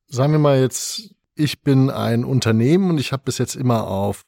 Sagen 0.08 0.32
wir 0.32 0.40
mal 0.40 0.60
jetzt, 0.60 1.14
ich 1.36 1.62
bin 1.62 1.90
ein 1.90 2.24
Unternehmen 2.24 2.90
und 2.90 3.00
ich 3.00 3.12
habe 3.12 3.24
bis 3.24 3.38
jetzt 3.38 3.56
immer 3.56 3.88
auf 3.88 4.24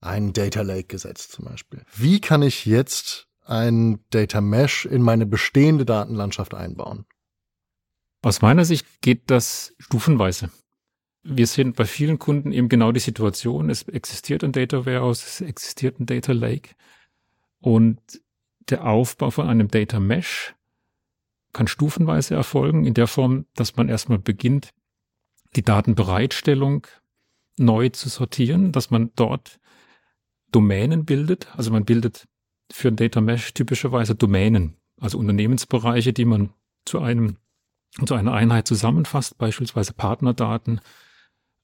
einen 0.00 0.32
Data 0.32 0.62
Lake 0.62 0.88
gesetzt 0.88 1.32
zum 1.32 1.46
Beispiel. 1.46 1.82
Wie 1.96 2.20
kann 2.20 2.42
ich 2.42 2.66
jetzt 2.66 3.26
ein 3.44 4.04
Data 4.10 4.40
Mesh 4.40 4.84
in 4.84 5.02
meine 5.02 5.26
bestehende 5.26 5.86
Datenlandschaft 5.86 6.54
einbauen? 6.54 7.06
Aus 8.22 8.42
meiner 8.42 8.64
Sicht 8.64 8.86
geht 9.00 9.30
das 9.30 9.74
stufenweise. 9.78 10.50
Wir 11.22 11.46
sehen 11.46 11.72
bei 11.72 11.84
vielen 11.84 12.18
Kunden 12.18 12.52
eben 12.52 12.68
genau 12.68 12.92
die 12.92 13.00
Situation, 13.00 13.70
es 13.70 13.82
existiert 13.82 14.42
ein 14.44 14.52
Data 14.52 14.86
Warehouse, 14.86 15.24
es 15.24 15.40
existiert 15.40 16.00
ein 16.00 16.06
Data 16.06 16.32
Lake 16.32 16.70
und 17.60 18.00
der 18.70 18.86
Aufbau 18.86 19.30
von 19.30 19.48
einem 19.48 19.68
Data 19.68 20.00
Mesh 20.00 20.54
kann 21.52 21.66
stufenweise 21.66 22.34
erfolgen, 22.34 22.84
in 22.84 22.94
der 22.94 23.06
Form, 23.06 23.46
dass 23.54 23.76
man 23.76 23.88
erstmal 23.88 24.18
beginnt, 24.18 24.70
die 25.56 25.62
Datenbereitstellung 25.62 26.86
neu 27.56 27.88
zu 27.88 28.08
sortieren, 28.08 28.72
dass 28.72 28.90
man 28.90 29.10
dort 29.16 29.58
Domänen 30.52 31.04
bildet. 31.04 31.48
Also 31.56 31.70
man 31.70 31.84
bildet 31.84 32.28
für 32.70 32.88
ein 32.88 32.96
Data 32.96 33.20
Mesh 33.20 33.54
typischerweise 33.54 34.14
Domänen, 34.14 34.76
also 35.00 35.18
Unternehmensbereiche, 35.18 36.12
die 36.12 36.24
man 36.24 36.52
zu 36.84 37.00
einem 37.00 37.36
zu 38.04 38.14
einer 38.14 38.32
Einheit 38.32 38.68
zusammenfasst, 38.68 39.38
beispielsweise 39.38 39.92
Partnerdaten, 39.92 40.80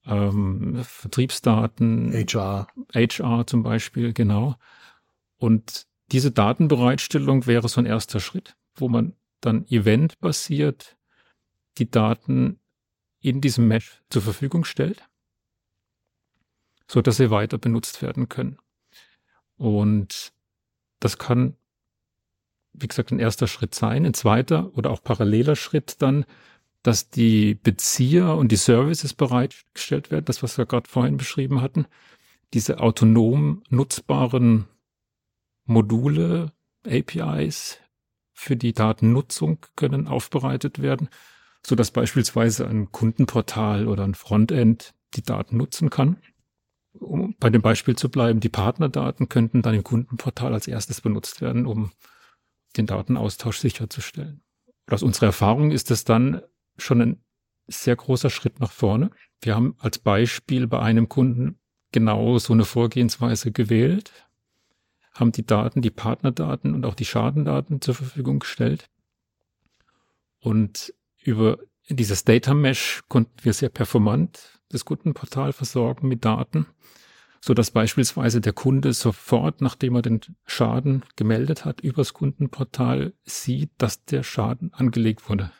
ähm, 0.06 0.82
Vertriebsdaten, 0.82 2.12
HR, 2.12 2.66
HR 2.92 3.46
zum 3.46 3.62
Beispiel, 3.62 4.12
genau. 4.12 4.56
Und 5.36 5.86
diese 6.12 6.30
Datenbereitstellung 6.30 7.46
wäre 7.46 7.68
so 7.68 7.80
ein 7.80 7.86
erster 7.86 8.20
Schritt, 8.20 8.56
wo 8.74 8.88
man 8.88 9.14
dann 9.40 9.66
eventbasiert 9.66 10.96
die 11.78 11.90
Daten 11.90 12.60
in 13.20 13.40
diesem 13.40 13.68
Mesh 13.68 14.02
zur 14.10 14.22
Verfügung 14.22 14.64
stellt, 14.64 15.08
so 16.86 17.00
dass 17.00 17.16
sie 17.16 17.30
weiter 17.30 17.58
benutzt 17.58 18.02
werden 18.02 18.28
können. 18.28 18.58
Und 19.56 20.32
das 21.00 21.18
kann, 21.18 21.56
wie 22.74 22.88
gesagt, 22.88 23.10
ein 23.10 23.18
erster 23.18 23.46
Schritt 23.46 23.74
sein. 23.74 24.04
Ein 24.04 24.14
zweiter 24.14 24.76
oder 24.76 24.90
auch 24.90 25.02
paralleler 25.02 25.56
Schritt 25.56 26.02
dann, 26.02 26.24
dass 26.82 27.08
die 27.08 27.54
Bezieher 27.54 28.34
und 28.34 28.52
die 28.52 28.56
Services 28.56 29.14
bereitgestellt 29.14 30.10
werden, 30.10 30.26
das, 30.26 30.42
was 30.42 30.58
wir 30.58 30.66
gerade 30.66 30.88
vorhin 30.88 31.16
beschrieben 31.16 31.62
hatten, 31.62 31.86
diese 32.52 32.80
autonom 32.80 33.62
nutzbaren 33.70 34.66
Module, 35.64 36.52
APIs 36.87 37.78
für 38.34 38.56
die 38.56 38.74
Datennutzung 38.74 39.58
können 39.76 40.06
aufbereitet 40.06 40.82
werden, 40.82 41.08
so 41.66 41.74
dass 41.74 41.90
beispielsweise 41.90 42.66
ein 42.66 42.92
Kundenportal 42.92 43.88
oder 43.88 44.04
ein 44.04 44.14
Frontend 44.14 44.92
die 45.14 45.22
Daten 45.22 45.56
nutzen 45.56 45.88
kann 45.88 46.18
um 46.98 47.34
bei 47.38 47.50
dem 47.50 47.62
Beispiel 47.62 47.96
zu 47.96 48.08
bleiben, 48.08 48.40
die 48.40 48.48
Partnerdaten 48.48 49.28
könnten 49.28 49.62
dann 49.62 49.74
im 49.74 49.84
Kundenportal 49.84 50.54
als 50.54 50.68
erstes 50.68 51.00
benutzt 51.00 51.40
werden, 51.40 51.66
um 51.66 51.92
den 52.76 52.87
Datenaustausch 52.87 53.58
sicherzustellen. 53.58 54.42
aus 54.90 55.02
unserer 55.02 55.26
Erfahrung 55.26 55.70
ist 55.70 55.90
es 55.90 56.04
dann 56.04 56.42
schon 56.76 57.00
ein 57.00 57.24
sehr 57.66 57.96
großer 57.96 58.30
Schritt 58.30 58.60
nach 58.60 58.72
vorne. 58.72 59.10
Wir 59.40 59.54
haben 59.54 59.76
als 59.78 59.98
Beispiel 59.98 60.66
bei 60.66 60.80
einem 60.80 61.08
Kunden 61.08 61.58
genau 61.92 62.38
so 62.38 62.52
eine 62.52 62.64
Vorgehensweise 62.64 63.52
gewählt, 63.52 64.12
haben 65.12 65.32
die 65.32 65.46
Daten, 65.46 65.80
die 65.80 65.90
Partnerdaten 65.90 66.74
und 66.74 66.84
auch 66.84 66.94
die 66.94 67.04
Schadendaten 67.04 67.80
zur 67.80 67.94
Verfügung 67.94 68.40
gestellt. 68.40 68.90
Und 70.40 70.92
über 71.22 71.58
dieses 71.88 72.24
Data 72.24 72.52
Mesh 72.52 73.02
konnten 73.08 73.44
wir 73.44 73.52
sehr 73.52 73.68
performant 73.68 74.60
das 74.70 74.84
Kundenportal 74.84 75.52
versorgen 75.52 76.08
mit 76.08 76.24
Daten, 76.24 76.66
so 77.44 77.52
dass 77.52 77.70
beispielsweise 77.70 78.40
der 78.40 78.54
Kunde 78.54 78.94
sofort, 78.94 79.61
nachdem 79.61 79.96
er 79.96 80.00
den 80.00 80.22
Schaden 80.46 81.04
gemeldet 81.14 81.66
hat, 81.66 81.83
übers 81.83 82.14
Kundenportal 82.14 83.12
sieht, 83.24 83.70
dass 83.76 84.02
der 84.07 84.22
Schaden 84.22 84.72
angelegt 84.72 85.28
wurde. 85.28 85.52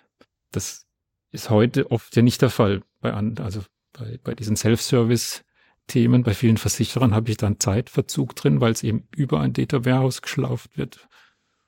Das 0.51 0.87
ist 1.31 1.51
heute 1.51 1.91
oft 1.91 2.17
ja 2.17 2.23
nicht 2.23 2.41
der 2.41 2.49
Fall 2.49 2.81
bei, 3.03 3.13
also 3.13 3.61
bei, 3.93 4.19
bei 4.25 4.35
diesen 4.35 4.57
Self-Service 4.57 5.45
Themen. 5.87 6.23
Bei 6.23 6.33
vielen 6.33 6.57
Versicherern 6.57 7.15
habe 7.15 7.31
ich 7.31 7.37
dann 7.37 7.61
Zeitverzug 7.61 8.35
drin, 8.35 8.63
weil 8.63 8.73
es 8.73 8.83
eben 8.83 9.07
über 9.15 9.43
ein 9.43 9.53
Data 9.53 9.85
Warehouse 9.85 10.23
geschlauft 10.23 10.79
wird. 10.79 11.07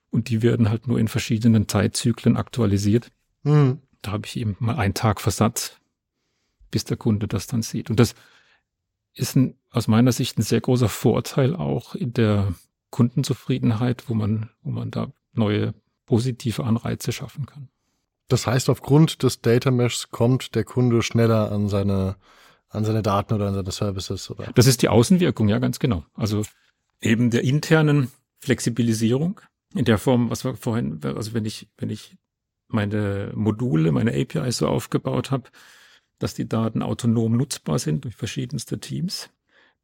Und 0.08 0.30
die 0.30 0.40
werden 0.40 0.70
halt 0.70 0.88
nur 0.88 0.98
in 0.98 1.08
verschiedenen 1.08 1.68
Zeitzyklen 1.68 2.38
aktualisiert. 2.38 3.10
Mhm. 3.42 3.82
Da 4.00 4.12
habe 4.12 4.24
ich 4.24 4.38
eben 4.38 4.56
mal 4.60 4.76
einen 4.76 4.94
Tag 4.94 5.20
Versatz 5.20 5.78
bis 6.70 6.84
der 6.84 6.96
Kunde 6.96 7.28
das 7.28 7.46
dann 7.46 7.62
sieht. 7.62 7.90
Und 7.90 8.00
das 8.00 8.14
ist 9.16 9.36
ein, 9.36 9.56
aus 9.70 9.88
meiner 9.88 10.12
Sicht 10.12 10.38
ein 10.38 10.42
sehr 10.42 10.60
großer 10.60 10.88
Vorteil 10.88 11.56
auch 11.56 11.94
in 11.94 12.12
der 12.12 12.54
Kundenzufriedenheit, 12.90 14.08
wo 14.08 14.14
man, 14.14 14.50
wo 14.62 14.70
man 14.70 14.90
da 14.90 15.10
neue 15.32 15.74
positive 16.06 16.64
Anreize 16.64 17.12
schaffen 17.12 17.46
kann. 17.46 17.68
Das 18.28 18.46
heißt, 18.46 18.70
aufgrund 18.70 19.22
des 19.22 19.40
Data 19.40 19.70
Meshs 19.70 20.10
kommt 20.10 20.54
der 20.54 20.64
Kunde 20.64 21.02
schneller 21.02 21.50
an 21.50 21.68
seine, 21.68 22.16
an 22.68 22.84
seine 22.84 23.02
Daten 23.02 23.34
oder 23.34 23.48
an 23.48 23.54
seine 23.54 23.70
Services, 23.70 24.30
oder? 24.30 24.50
Das 24.54 24.66
ist 24.66 24.82
die 24.82 24.88
Außenwirkung, 24.88 25.48
ja, 25.48 25.58
ganz 25.58 25.78
genau. 25.78 26.04
Also 26.14 26.42
eben 27.00 27.30
der 27.30 27.44
internen 27.44 28.10
Flexibilisierung 28.38 29.40
in 29.74 29.84
der 29.84 29.98
Form, 29.98 30.30
was 30.30 30.44
wir 30.44 30.56
vorhin, 30.56 31.00
also 31.02 31.34
wenn 31.34 31.44
ich, 31.44 31.68
wenn 31.78 31.90
ich 31.90 32.16
meine 32.68 33.32
Module, 33.34 33.92
meine 33.92 34.12
APIs 34.12 34.58
so 34.58 34.68
aufgebaut 34.68 35.30
habe, 35.30 35.48
dass 36.18 36.34
die 36.34 36.48
Daten 36.48 36.82
autonom 36.82 37.36
nutzbar 37.36 37.78
sind 37.78 38.04
durch 38.04 38.16
verschiedenste 38.16 38.78
Teams, 38.78 39.30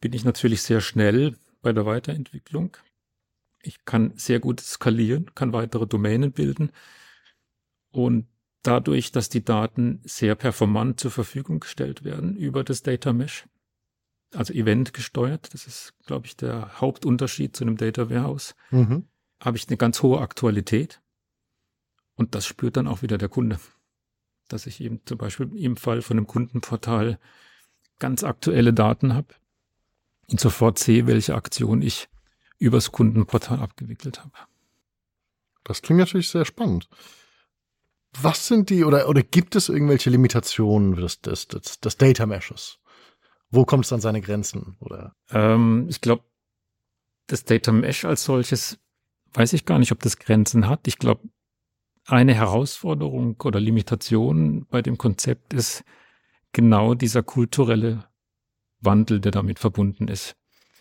bin 0.01 0.13
ich 0.13 0.25
natürlich 0.25 0.63
sehr 0.63 0.81
schnell 0.81 1.37
bei 1.61 1.73
der 1.73 1.87
Weiterentwicklung. 1.87 2.77
Ich 3.63 3.85
kann 3.85 4.13
sehr 4.17 4.41
gut 4.41 4.61
skalieren, 4.61 5.35
kann 5.35 5.53
weitere 5.53 5.87
Domänen 5.87 6.33
bilden 6.33 6.73
und 7.91 8.27
dadurch, 8.63 9.13
dass 9.13 9.29
die 9.29 9.45
Daten 9.45 10.01
sehr 10.05 10.35
performant 10.35 10.99
zur 10.99 11.11
Verfügung 11.11 11.61
gestellt 11.61 12.05
werden 12.05 12.37
über 12.37 12.65
das 12.65 12.83
Data 12.83 13.13
Mesh, 13.13 13.47
also 14.35 14.53
Event 14.53 14.95
gesteuert, 14.95 15.53
das 15.53 15.67
ist, 15.67 15.95
glaube 16.07 16.27
ich, 16.27 16.37
der 16.37 16.81
Hauptunterschied 16.81 17.55
zu 17.55 17.65
einem 17.65 17.77
Data 17.77 18.09
Warehouse, 18.09 18.55
mhm. 18.71 19.07
habe 19.41 19.57
ich 19.57 19.69
eine 19.69 19.77
ganz 19.77 20.03
hohe 20.03 20.21
Aktualität 20.21 21.01
und 22.15 22.35
das 22.35 22.47
spürt 22.47 22.77
dann 22.77 22.89
auch 22.89 23.03
wieder 23.03 23.19
der 23.19 23.29
Kunde 23.29 23.59
dass 24.53 24.67
ich 24.67 24.81
eben 24.81 25.01
zum 25.05 25.19
Beispiel 25.19 25.55
im 25.57 25.77
Fall 25.77 26.03
von 26.03 26.17
einem 26.17 26.27
Kundenportal 26.27 27.19
ganz 27.99 28.25
aktuelle 28.25 28.73
Daten 28.73 29.15
habe 29.15 29.35
und 30.31 30.41
sofort 30.41 30.79
sehe, 30.79 31.07
welche 31.07 31.35
Aktion 31.35 31.83
ich 31.83 32.09
übers 32.59 32.93
Kundenportal 32.93 33.59
abgewickelt 33.59 34.21
habe. 34.21 34.33
Das 35.65 35.83
klingt 35.83 36.01
natürlich 36.01 36.29
sehr 36.29 36.45
spannend. 36.45 36.89
Was 38.21 38.47
sind 38.47 38.71
die 38.71 38.85
oder, 38.85 39.09
oder 39.09 39.23
gibt 39.23 39.57
es 39.57 39.69
irgendwelche 39.69 40.11
Limitationen 40.11 40.97
des, 40.97 41.21
des, 41.21 41.49
des, 41.49 41.81
des 41.81 41.97
Data 41.97 42.27
Meshes? 42.27 42.79
Wo 43.51 43.65
kommt 43.65 43.85
es 43.85 43.93
an 43.93 44.01
seine 44.01 44.21
Grenzen? 44.21 44.77
Oder? 44.81 45.15
Ähm, 45.31 45.87
ich 45.89 46.01
glaube, 46.01 46.25
das 47.27 47.45
Data 47.45 47.73
Mesh 47.73 48.05
als 48.05 48.25
solches 48.25 48.79
weiß 49.33 49.55
ich 49.55 49.65
gar 49.65 49.79
nicht, 49.79 49.93
ob 49.93 50.01
das 50.01 50.19
Grenzen 50.19 50.69
hat. 50.69 50.87
Ich 50.87 50.99
glaube, 50.99 51.29
eine 52.07 52.35
Herausforderung 52.35 53.41
oder 53.43 53.61
Limitation 53.61 54.67
bei 54.71 54.83
dem 54.83 54.99
Konzept 54.99 55.53
ist 55.53 55.85
genau 56.53 56.95
dieser 56.95 57.23
kulturelle 57.23 58.05
Wandel, 58.81 59.21
der 59.21 59.33
damit 59.33 59.59
verbunden 59.59 60.09
ist. 60.09 60.37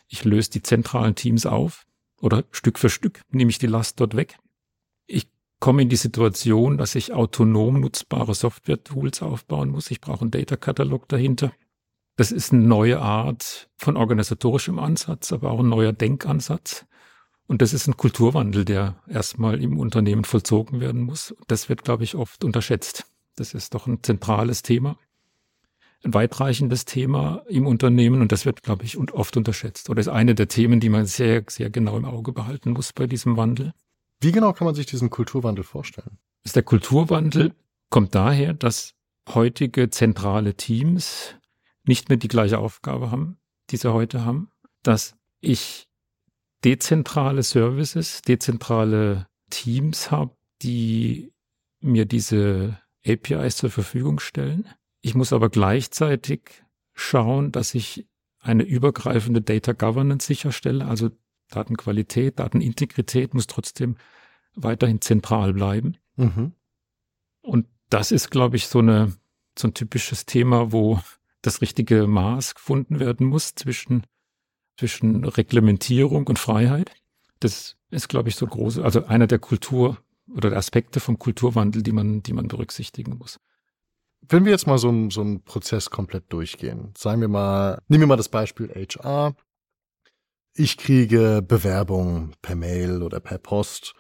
Ich 0.08 0.26
löse 0.26 0.50
die 0.50 0.64
zentralen 0.64 1.16
Teams 1.16 1.46
auf 1.46 1.86
oder 2.20 2.44
Stück 2.52 2.80
für 2.80 2.90
Stück 2.90 3.22
nehme 3.30 3.52
ich 3.52 3.60
die 3.60 3.68
Last 3.68 4.00
dort 4.00 4.16
weg. 4.16 4.38
Ich 5.06 5.28
komme 5.60 5.84
in 5.84 5.90
die 5.90 5.96
Situation, 5.96 6.78
dass 6.78 6.96
ich 6.96 7.14
autonom 7.14 7.80
nutzbare 7.80 8.34
Software-Tools 8.34 9.22
aufbauen 9.22 9.70
muss. 9.70 9.92
Ich 9.92 10.02
brauche 10.02 10.22
einen 10.22 10.32
Data-Katalog 10.32 11.08
dahinter. 11.08 11.52
Das 12.18 12.32
ist 12.32 12.52
eine 12.52 12.64
neue 12.64 13.00
Art 13.00 13.70
von 13.78 13.96
organisatorischem 13.96 14.80
Ansatz, 14.80 15.32
aber 15.32 15.52
auch 15.52 15.60
ein 15.60 15.70
neuer 15.70 15.94
Denkansatz. 15.94 16.86
Und 17.52 17.62
das 17.62 17.74
ist 17.74 17.86
ein 17.86 17.98
Kulturwandel, 17.98 18.64
der 18.64 18.96
erstmal 19.10 19.62
im 19.62 19.78
Unternehmen 19.78 20.24
vollzogen 20.24 20.80
werden 20.80 21.02
muss. 21.02 21.36
Das 21.48 21.68
wird, 21.68 21.84
glaube 21.84 22.06
ich, 22.06 22.16
oft 22.16 22.46
unterschätzt. 22.46 23.08
Das 23.36 23.54
ist 23.54 23.74
doch 23.74 23.88
ein 23.88 24.02
zentrales 24.04 24.62
Thema, 24.62 24.98
ein 26.06 26.14
weitreichendes 26.14 26.86
Thema 26.86 27.44
im 27.50 27.68
Unternehmen 27.68 28.22
und 28.22 28.32
das 28.32 28.46
wird, 28.46 28.64
glaube 28.64 28.86
ich, 28.86 28.98
oft 28.98 29.36
unterschätzt. 29.36 29.90
Oder 29.90 30.00
ist 30.00 30.08
eine 30.08 30.34
der 30.34 30.48
Themen, 30.48 30.80
die 30.80 30.88
man 30.88 31.06
sehr, 31.06 31.44
sehr 31.50 31.70
genau 31.70 31.98
im 31.98 32.06
Auge 32.06 32.32
behalten 32.32 32.72
muss 32.72 32.94
bei 32.94 33.06
diesem 33.06 33.36
Wandel. 33.36 33.74
Wie 34.22 34.32
genau 34.32 34.54
kann 34.54 34.64
man 34.64 34.76
sich 34.76 34.86
diesen 34.86 35.10
Kulturwandel 35.10 35.66
vorstellen? 35.66 36.20
Der 36.56 36.64
Kulturwandel 36.64 37.54
kommt 37.90 38.16
daher, 38.16 38.54
dass 38.54 38.94
heutige 39.28 39.90
zentrale 39.90 40.54
Teams 40.54 41.36
nicht 41.84 42.08
mehr 42.08 42.18
die 42.18 42.30
gleiche 42.30 42.60
Aufgabe 42.60 43.12
haben, 43.12 43.40
die 43.72 43.76
sie 43.76 43.92
heute 43.92 44.24
haben, 44.24 44.48
dass 44.84 45.18
ich 45.42 45.90
dezentrale 46.64 47.44
Services, 47.44 48.22
dezentrale 48.22 49.28
Teams 49.50 50.12
habe, 50.12 50.36
die 50.62 51.34
mir 51.80 52.06
diese 52.06 52.80
APIs 53.06 53.58
zur 53.58 53.72
Verfügung 53.72 54.20
stellen. 54.20 54.70
Ich 55.02 55.16
muss 55.16 55.34
aber 55.34 55.50
gleichzeitig 55.50 56.64
schauen, 56.94 57.52
dass 57.52 57.74
ich 57.74 58.08
eine 58.40 58.64
übergreifende 58.64 59.42
Data 59.42 59.74
Governance 59.74 60.28
sicherstelle, 60.28 60.86
also 60.86 61.10
Datenqualität, 61.50 62.40
Datenintegrität 62.40 63.34
muss 63.34 63.48
trotzdem 63.48 63.98
weiterhin 64.54 65.02
zentral 65.02 65.54
bleiben. 65.54 65.98
Mhm. 66.16 66.54
Und 67.42 67.68
das 67.90 68.12
ist, 68.12 68.30
glaube 68.30 68.56
ich, 68.56 68.68
so 68.68 68.80
eine 68.80 69.14
so 69.58 69.68
ein 69.68 69.74
typisches 69.74 70.26
Thema, 70.26 70.72
wo 70.72 71.00
das 71.42 71.62
richtige 71.62 72.08
Maß 72.08 72.56
gefunden 72.56 73.00
werden 73.00 73.28
muss 73.28 73.56
zwischen 73.56 74.06
zwischen 74.78 75.24
Reglementierung 75.26 76.28
und 76.28 76.40
Freiheit. 76.40 76.92
Das 77.40 77.78
ist, 77.90 78.08
glaube 78.08 78.30
ich, 78.30 78.36
so 78.36 78.48
groß, 78.48 78.80
also 78.80 79.06
einer 79.06 79.28
der 79.28 79.40
Kultur- 79.40 79.98
oder 80.34 80.50
der 80.50 80.60
Aspekte 80.60 81.00
vom 81.00 81.20
Kulturwandel, 81.20 81.84
die 81.84 81.92
man, 81.92 82.24
die 82.24 82.34
man 82.34 82.48
berücksichtigen 82.48 83.18
muss. 83.18 83.40
Wenn 84.22 84.46
wir 84.46 84.52
jetzt 84.52 84.68
mal 84.68 84.78
so, 84.78 84.90
einen, 84.90 85.10
so 85.10 85.22
einen 85.22 85.44
Prozess 85.44 85.90
komplett 85.90 86.32
durchgehen, 86.32 86.94
sagen 86.98 87.22
wir 87.22 87.28
mal, 87.28 87.82
nehmen 87.88 88.04
wir 88.04 88.08
mal 88.08 88.18
das 88.18 88.30
Beispiel 88.30 88.70
HR. 88.70 89.36
Ich 90.54 90.78
kriege 90.78 91.42
Bewerbungen 91.42 92.36
per 92.42 92.56
Mail 92.56 93.02
oder 93.02 93.20
per 93.20 93.40
Post. 93.40 93.94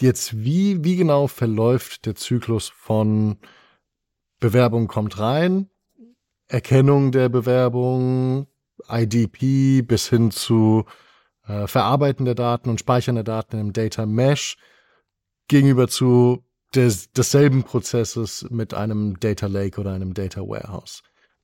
Jetzt, 0.00 0.38
wie, 0.38 0.84
wie 0.84 0.96
genau 0.96 1.26
verläuft 1.26 2.06
der 2.06 2.14
Zyklus 2.14 2.68
von 2.68 3.38
Bewerbung 4.38 4.86
kommt 4.86 5.18
rein, 5.18 5.68
Erkennung 6.46 7.10
der 7.10 7.28
Bewerbung, 7.28 8.46
IDP 8.88 9.82
bis 9.82 10.08
hin 10.08 10.30
zu 10.30 10.84
äh, 11.46 11.66
Verarbeiten 11.66 12.24
der 12.24 12.34
Daten 12.34 12.70
und 12.70 12.80
Speichern 12.80 13.14
der 13.14 13.24
Daten 13.24 13.58
im 13.58 13.72
Data 13.72 14.06
Mesh 14.06 14.56
gegenüber 15.48 15.88
zu 15.88 16.44
des, 16.74 17.10
desselben 17.12 17.62
Prozesses 17.62 18.46
mit 18.50 18.74
einem 18.74 19.18
Data 19.20 19.46
Lake 19.46 19.80
oder 19.80 19.92
einem 19.92 20.14
Data 20.14 20.42
Warehouse. 20.42 21.02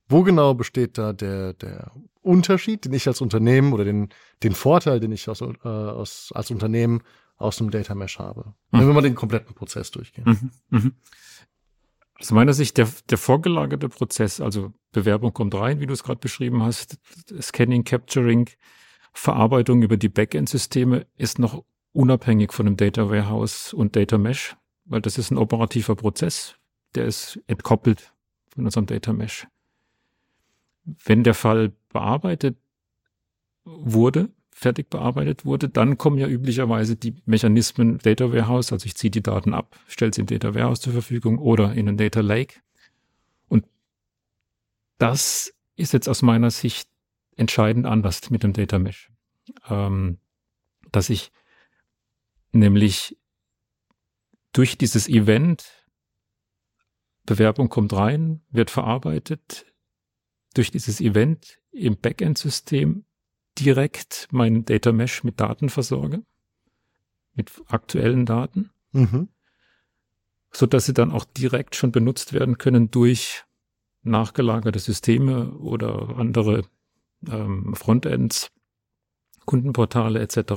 Wo 0.09 0.23
genau 0.23 0.55
besteht 0.55 0.99
da 0.99 1.13
der, 1.13 1.55
der 1.55 1.93
Unterschied, 2.21 2.85
den 2.85 2.93
ich 2.93 3.07
als 3.09 3.21
Unternehmen 3.21 3.73
oder 3.73 3.85
den, 3.85 4.11
den 4.43 4.53
Vorteil, 4.53 5.01
den 5.01 5.13
ich 5.13 5.29
aus, 5.29 5.41
äh, 5.41 5.69
aus, 5.69 6.31
als 6.35 6.51
Unternehmen 6.51 7.03
aus 7.37 7.57
dem 7.57 7.71
Data 7.71 7.95
Mesh 7.95 8.19
habe? 8.19 8.55
Mhm. 8.71 8.79
Wenn 8.79 8.87
wir 8.87 8.95
mal 8.95 9.03
den 9.03 9.15
kompletten 9.15 9.55
Prozess 9.55 9.91
durchgehen. 9.91 10.25
Mhm. 10.71 10.79
Mhm. 10.79 10.93
Aus 12.21 12.31
meiner 12.31 12.53
Sicht 12.53 12.77
der, 12.77 12.89
der 13.11 13.19
vorgelagerte 13.19 13.89
Prozess, 13.89 14.41
also 14.41 14.73
Bewerbung 14.93 15.33
kommt 15.33 15.55
rein, 15.55 15.81
wie 15.81 15.87
du 15.87 15.93
es 15.93 16.05
gerade 16.05 16.21
beschrieben 16.21 16.63
hast, 16.63 16.99
Scanning, 17.41 17.85
Capturing, 17.85 18.49
Verarbeitung 19.13 19.83
über 19.83 19.97
die 19.97 20.09
Backend-Systeme 20.09 21.07
ist 21.17 21.39
noch 21.39 21.65
unabhängig 21.93 22.53
von 22.53 22.67
dem 22.67 22.77
Data 22.77 23.09
Warehouse 23.09 23.73
und 23.73 23.97
Data 23.97 24.19
Mesh, 24.19 24.57
weil 24.85 25.01
das 25.01 25.19
ist 25.19 25.31
ein 25.31 25.39
operativer 25.39 25.95
Prozess, 25.97 26.57
der 26.95 27.07
ist 27.07 27.41
entkoppelt 27.47 28.13
von 28.55 28.65
unserem 28.65 28.87
Data 28.87 29.13
Mesh. 29.13 29.47
Wenn 30.85 31.25
der 31.25 31.35
Fall 31.35 31.73
bearbeitet 31.93 32.57
wurde, 33.65 34.31
fertig 34.57 34.89
bearbeitet 34.89 35.45
wurde, 35.45 35.69
dann 35.69 35.99
kommen 35.99 36.17
ja 36.17 36.29
üblicherweise 36.29 36.95
die 36.95 37.17
Mechanismen 37.27 37.99
Data 37.99 38.33
Warehouse, 38.33 38.73
also 38.73 38.87
ich 38.87 38.95
ziehe 38.95 39.11
die 39.11 39.23
Daten 39.23 39.53
ab, 39.53 39.77
stelle 39.89 40.15
sie 40.15 40.21
in 40.21 40.29
Data 40.29 40.55
Warehouse 40.55 40.81
zur 40.81 40.93
Verfügung 40.93 41.39
oder 41.39 41.75
in 41.75 41.89
ein 41.89 41.97
Data 41.97 42.21
Lake. 42.21 42.61
Und 43.49 43.67
das 44.99 45.53
ist 45.75 45.93
jetzt 45.93 46.09
aus 46.09 46.23
meiner 46.23 46.53
Sicht 46.53 46.89
entscheidend 47.37 47.85
anders 47.85 48.31
mit 48.31 48.45
dem 48.45 48.53
Data 48.53 48.79
Mesh. 48.79 49.11
Ähm, 49.69 50.19
dass 50.93 51.11
ich 51.11 51.33
nämlich 52.53 53.19
durch 54.53 54.79
dieses 54.79 55.09
Event 55.09 55.69
Bewerbung 57.27 57.69
kommt 57.69 57.93
rein, 57.93 58.43
wird 58.51 58.71
verarbeitet, 58.71 59.67
durch 60.55 60.71
dieses 60.71 61.01
Event 61.01 61.59
im 61.73 61.97
Backend-System 61.97 63.05
direkt 63.59 64.29
mein 64.31 64.65
Data 64.65 64.93
Mesh 64.93 65.25
mit 65.25 65.41
Daten 65.41 65.69
versorge, 65.69 66.23
mit 67.35 67.51
aktuellen 67.69 68.27
Daten, 68.27 68.71
mhm. 68.93 69.29
so 70.51 70.67
dass 70.67 70.87
sie 70.87 70.95
dann 70.95 71.13
auch 71.13 71.25
direkt 71.25 71.77
schon 71.77 71.93
benutzt 71.93 72.33
werden 72.33 72.59
können 72.59 72.91
durch 72.91 73.45
nachgelagerte 74.03 74.79
Systeme 74.79 75.53
oder 75.53 76.17
andere 76.17 76.65
ähm, 77.29 77.75
Frontends, 77.75 78.51
Kundenportale 79.47 80.21
etc. 80.21 80.55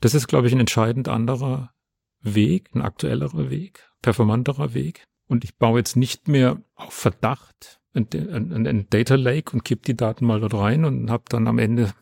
Das 0.00 0.14
ist, 0.14 0.26
glaube 0.26 0.46
ich, 0.46 0.52
ein 0.52 0.60
entscheidend 0.60 1.08
anderer 1.08 1.72
Weg, 2.20 2.74
ein 2.74 2.82
aktuellerer 2.82 3.50
Weg, 3.50 3.88
performanterer 4.02 4.74
Weg. 4.74 5.06
Und 5.28 5.44
ich 5.44 5.56
baue 5.56 5.78
jetzt 5.78 5.96
nicht 5.96 6.28
mehr 6.28 6.62
auf 6.74 6.92
Verdacht 6.92 7.80
ein, 7.96 8.52
ein, 8.52 8.66
ein 8.66 8.86
Data 8.90 9.14
Lake 9.14 9.52
und 9.52 9.64
kipp 9.64 9.84
die 9.84 9.96
Daten 9.96 10.26
mal 10.26 10.40
dort 10.40 10.54
rein 10.54 10.84
und 10.84 11.10
habe 11.10 11.24
dann 11.28 11.48
am 11.48 11.58
Ende 11.58 11.92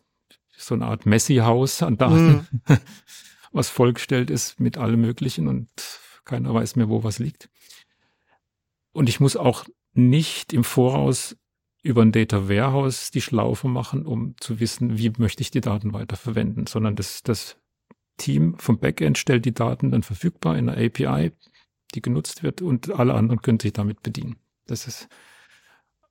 so 0.57 0.75
eine 0.75 0.87
Art 0.87 1.07
Messi-Haus 1.07 1.83
an 1.83 1.97
Daten, 1.97 2.47
mm. 2.69 2.73
was 3.53 3.69
vollgestellt 3.69 4.31
ist 4.31 4.61
mit 4.61 4.79
allem 4.79 5.01
Möglichen 5.01 5.49
und 5.49 5.69
keiner 6.25 6.53
weiß 6.53 6.77
mehr, 6.77 6.89
wo 6.89 7.05
was 7.05 7.19
liegt. 7.19 7.49
Und 8.93 9.09
ich 9.09 9.21
muss 9.21 9.37
auch 9.37 9.65
nicht 9.93 10.53
im 10.53 10.65
Voraus 10.65 11.37
über 11.83 12.03
ein 12.03 12.13
Data 12.13 12.49
Warehouse 12.49 13.11
die 13.11 13.21
Schlaufe 13.21 13.69
machen, 13.69 14.07
um 14.07 14.35
zu 14.39 14.59
wissen, 14.59 14.97
wie 14.99 15.13
möchte 15.19 15.43
ich 15.43 15.51
die 15.51 15.61
Daten 15.61 15.93
weiterverwenden, 15.93 16.67
sondern 16.67 16.97
das, 16.97 17.23
das 17.23 17.59
Team 18.17 18.57
vom 18.59 18.79
Backend 18.79 19.19
stellt 19.19 19.45
die 19.45 19.53
Daten 19.53 19.91
dann 19.91 20.03
verfügbar 20.03 20.57
in 20.57 20.69
einer 20.69 20.83
API, 20.83 21.33
die 21.95 22.03
genutzt 22.03 22.43
wird 22.43 22.63
und 22.63 22.91
alle 22.93 23.15
anderen 23.15 23.43
können 23.43 23.61
sich 23.61 23.73
damit 23.73 24.03
bedienen. 24.03 24.37
Das 24.67 24.87
ist 24.87 25.09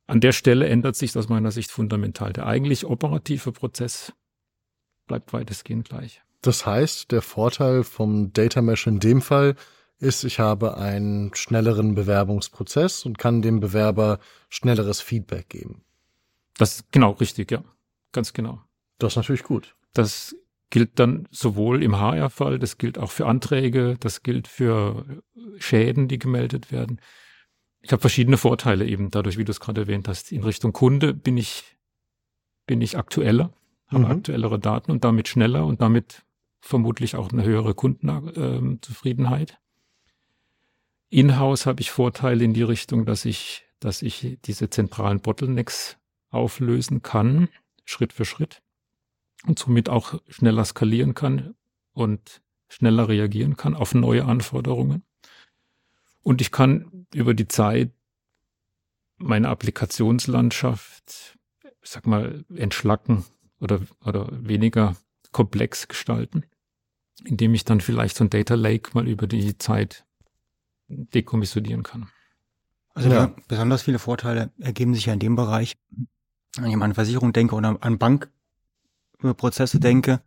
an 0.07 0.19
der 0.19 0.31
Stelle 0.31 0.67
ändert 0.67 0.95
sich 0.95 1.17
aus 1.17 1.29
meiner 1.29 1.51
Sicht 1.51 1.71
fundamental. 1.71 2.33
Der 2.33 2.45
eigentlich 2.45 2.85
operative 2.85 3.51
Prozess 3.51 4.13
bleibt 5.07 5.33
weitestgehend 5.33 5.87
gleich. 5.87 6.21
Das 6.41 6.65
heißt, 6.65 7.11
der 7.11 7.21
Vorteil 7.21 7.83
vom 7.83 8.33
Data 8.33 8.61
Mesh 8.61 8.87
in 8.87 8.99
dem 8.99 9.21
Fall 9.21 9.55
ist, 9.99 10.25
ich 10.25 10.39
habe 10.39 10.77
einen 10.77 11.33
schnelleren 11.33 11.95
Bewerbungsprozess 11.95 13.05
und 13.05 13.17
kann 13.17 13.41
dem 13.41 13.61
Bewerber 13.61 14.19
schnelleres 14.49 14.99
Feedback 14.99 15.47
geben. 15.47 15.85
Das 16.57 16.75
ist 16.75 16.91
genau 16.91 17.11
richtig, 17.11 17.51
ja. 17.51 17.63
Ganz 18.11 18.33
genau. 18.33 18.61
Das 18.99 19.13
ist 19.13 19.17
natürlich 19.17 19.43
gut. 19.43 19.75
Das 19.93 20.35
gilt 20.69 20.99
dann 20.99 21.27
sowohl 21.31 21.81
im 21.81 21.97
HR-Fall, 21.97 22.59
das 22.59 22.77
gilt 22.77 22.97
auch 22.97 23.11
für 23.11 23.27
Anträge, 23.27 23.95
das 23.99 24.23
gilt 24.23 24.47
für 24.47 25.21
Schäden, 25.57 26.07
die 26.07 26.19
gemeldet 26.19 26.71
werden 26.71 26.99
ich 27.84 27.91
habe 27.91 28.00
verschiedene 28.00 28.38
Vorteile 28.38 28.88
eben 28.88 29.12
dadurch, 29.12 29.38
wie 29.38 29.43
du 29.43 29.52
es 29.52 29.60
gerade 29.60 29.82
erwähnt 29.82 30.08
hast. 30.08 30.32
In 30.32 30.43
Richtung 30.43 30.72
Kunde 30.72 31.13
bin 31.13 31.38
ich, 31.38 31.78
bin 32.65 32.82
ich 32.82 32.98
aktueller, 32.98 33.52
habe 33.88 34.06
mhm. 34.06 34.12
aktuellere 34.12 34.58
Daten 34.58 34.89
und 34.89 35.04
damit 35.04 35.28
schneller 35.28 35.65
und 35.65 35.82
damit 35.82 36.24
vermutlich 36.62 37.17
auch 37.17 37.32
eine 37.32 37.43
höhere 37.43 37.76
Kundenzufriedenheit. 37.76 39.52
Ähm, 39.52 39.58
In-house 41.10 41.65
habe 41.65 41.82
ich 41.82 41.91
Vorteile 41.91 42.46
in 42.46 42.54
die 42.54 42.63
Richtung, 42.63 43.06
dass 43.06 43.26
ich, 43.26 43.65
dass 43.82 44.02
ich 44.02 44.39
diese 44.46 44.69
zentralen 44.69 45.19
Bottlenecks 45.19 45.98
auflösen 46.30 47.02
kann, 47.02 47.50
Schritt 47.84 48.13
für 48.13 48.24
Schritt 48.24 48.62
und 49.46 49.60
somit 49.60 49.89
auch 49.89 50.22
schneller 50.30 50.63
skalieren 50.63 51.15
kann 51.15 51.54
und 51.91 52.41
schneller 52.69 53.10
reagieren 53.10 53.58
kann 53.58 53.76
auf 53.76 53.93
neue 53.93 54.24
Anforderungen. 54.24 55.04
Und 56.23 56.41
ich 56.41 56.51
kann 56.51 57.05
über 57.13 57.33
die 57.33 57.47
Zeit 57.47 57.91
meine 59.17 59.49
Applikationslandschaft, 59.49 61.38
ich 61.81 61.89
sag 61.89 62.07
mal, 62.07 62.43
entschlacken 62.55 63.25
oder, 63.59 63.81
oder 64.03 64.27
weniger 64.31 64.95
komplex 65.31 65.88
gestalten. 65.88 66.45
indem 67.25 67.53
ich 67.53 67.63
dann 67.63 67.81
vielleicht 67.81 68.17
so 68.17 68.23
ein 68.23 68.29
Data 68.29 68.55
Lake 68.55 68.91
mal 68.93 69.07
über 69.07 69.27
die 69.27 69.57
Zeit 69.57 70.05
dekommissionieren 70.88 71.83
kann. 71.83 72.09
Also 72.93 73.09
ja. 73.09 73.33
besonders 73.47 73.83
viele 73.83 73.99
Vorteile 73.99 74.51
ergeben 74.59 74.93
sich 74.93 75.05
ja 75.05 75.13
in 75.13 75.19
dem 75.19 75.36
Bereich, 75.36 75.77
wenn 76.57 76.69
ich 76.69 76.75
an 76.75 76.93
Versicherung 76.93 77.33
denke 77.33 77.55
oder 77.55 77.77
an 77.81 77.97
Bankprozesse 77.97 79.79
denke, 79.79 80.21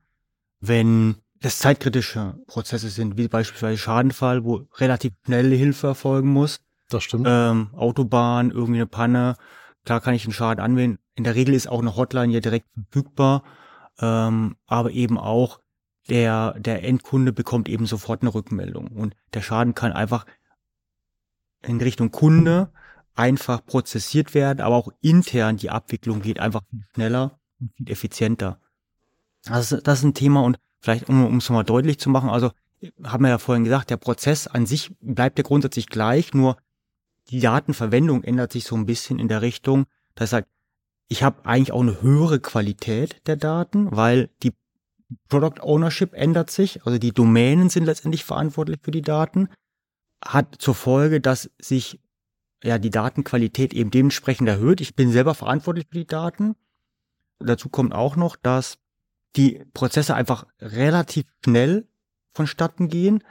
wenn 0.60 1.16
das 1.40 1.58
zeitkritische 1.58 2.38
Prozesse 2.46 2.88
sind, 2.88 3.16
wie 3.16 3.28
beispielsweise 3.28 3.78
Schadenfall, 3.78 4.44
wo 4.44 4.66
relativ 4.76 5.12
schnelle 5.24 5.54
Hilfe 5.54 5.88
erfolgen 5.88 6.28
muss. 6.28 6.60
Das 6.88 7.04
stimmt. 7.04 7.26
Ähm, 7.28 7.70
Autobahn, 7.74 8.50
irgendwie 8.50 8.78
eine 8.78 8.86
Panne, 8.86 9.36
klar 9.84 10.00
kann 10.00 10.14
ich 10.14 10.24
den 10.24 10.32
Schaden 10.32 10.62
anwenden. 10.62 10.98
In 11.14 11.24
der 11.24 11.34
Regel 11.34 11.54
ist 11.54 11.68
auch 11.68 11.80
eine 11.80 11.96
Hotline 11.96 12.32
ja 12.32 12.40
direkt 12.40 12.66
verfügbar, 12.74 13.42
ähm, 13.98 14.56
aber 14.66 14.90
eben 14.92 15.18
auch 15.18 15.60
der, 16.08 16.54
der 16.58 16.84
Endkunde 16.84 17.32
bekommt 17.32 17.68
eben 17.68 17.86
sofort 17.86 18.22
eine 18.22 18.32
Rückmeldung 18.32 18.88
und 18.88 19.16
der 19.34 19.42
Schaden 19.42 19.74
kann 19.74 19.92
einfach 19.92 20.24
in 21.62 21.80
Richtung 21.80 22.12
Kunde 22.12 22.70
einfach 23.14 23.64
prozessiert 23.64 24.34
werden, 24.34 24.60
aber 24.60 24.76
auch 24.76 24.92
intern 25.00 25.56
die 25.56 25.70
Abwicklung 25.70 26.22
geht 26.22 26.38
einfach 26.38 26.62
viel 26.70 26.84
schneller 26.94 27.40
und 27.58 27.72
viel 27.76 27.90
effizienter. 27.90 28.60
Also 29.48 29.80
das 29.80 30.00
ist 30.00 30.04
ein 30.04 30.14
Thema 30.14 30.42
und 30.42 30.58
vielleicht 30.80 31.08
um, 31.08 31.24
um 31.24 31.38
es 31.38 31.50
mal 31.50 31.62
deutlich 31.62 31.98
zu 31.98 32.10
machen, 32.10 32.30
also 32.30 32.50
haben 33.02 33.24
wir 33.24 33.30
ja 33.30 33.38
vorhin 33.38 33.64
gesagt, 33.64 33.90
der 33.90 33.96
Prozess 33.96 34.46
an 34.46 34.66
sich 34.66 34.94
bleibt 35.00 35.38
ja 35.38 35.44
grundsätzlich 35.44 35.88
gleich, 35.88 36.34
nur 36.34 36.56
die 37.30 37.40
Datenverwendung 37.40 38.22
ändert 38.22 38.52
sich 38.52 38.64
so 38.64 38.76
ein 38.76 38.86
bisschen 38.86 39.18
in 39.18 39.28
der 39.28 39.42
Richtung, 39.42 39.86
dass 40.14 40.32
halt, 40.32 40.46
ich 41.08 41.22
habe 41.22 41.44
eigentlich 41.44 41.72
auch 41.72 41.80
eine 41.80 42.02
höhere 42.02 42.40
Qualität 42.40 43.26
der 43.26 43.36
Daten, 43.36 43.94
weil 43.96 44.30
die 44.42 44.52
Product 45.28 45.62
Ownership 45.62 46.14
ändert 46.14 46.50
sich, 46.50 46.84
also 46.84 46.98
die 46.98 47.12
Domänen 47.12 47.70
sind 47.70 47.84
letztendlich 47.84 48.24
verantwortlich 48.24 48.78
für 48.82 48.90
die 48.90 49.02
Daten, 49.02 49.48
hat 50.24 50.56
zur 50.58 50.74
Folge, 50.74 51.20
dass 51.20 51.50
sich 51.60 52.00
ja 52.62 52.78
die 52.78 52.90
Datenqualität 52.90 53.74
eben 53.74 53.90
dementsprechend 53.90 54.48
erhöht. 54.48 54.80
Ich 54.80 54.96
bin 54.96 55.12
selber 55.12 55.34
verantwortlich 55.34 55.86
für 55.88 55.98
die 55.98 56.06
Daten. 56.06 56.56
Dazu 57.38 57.68
kommt 57.68 57.94
auch 57.94 58.16
noch, 58.16 58.34
dass 58.34 58.78
die 59.36 59.64
Prozesse 59.74 60.14
einfach 60.14 60.46
relativ 60.60 61.26
schnell 61.44 61.88
vonstatten 62.32 62.88
gehen 62.88 63.22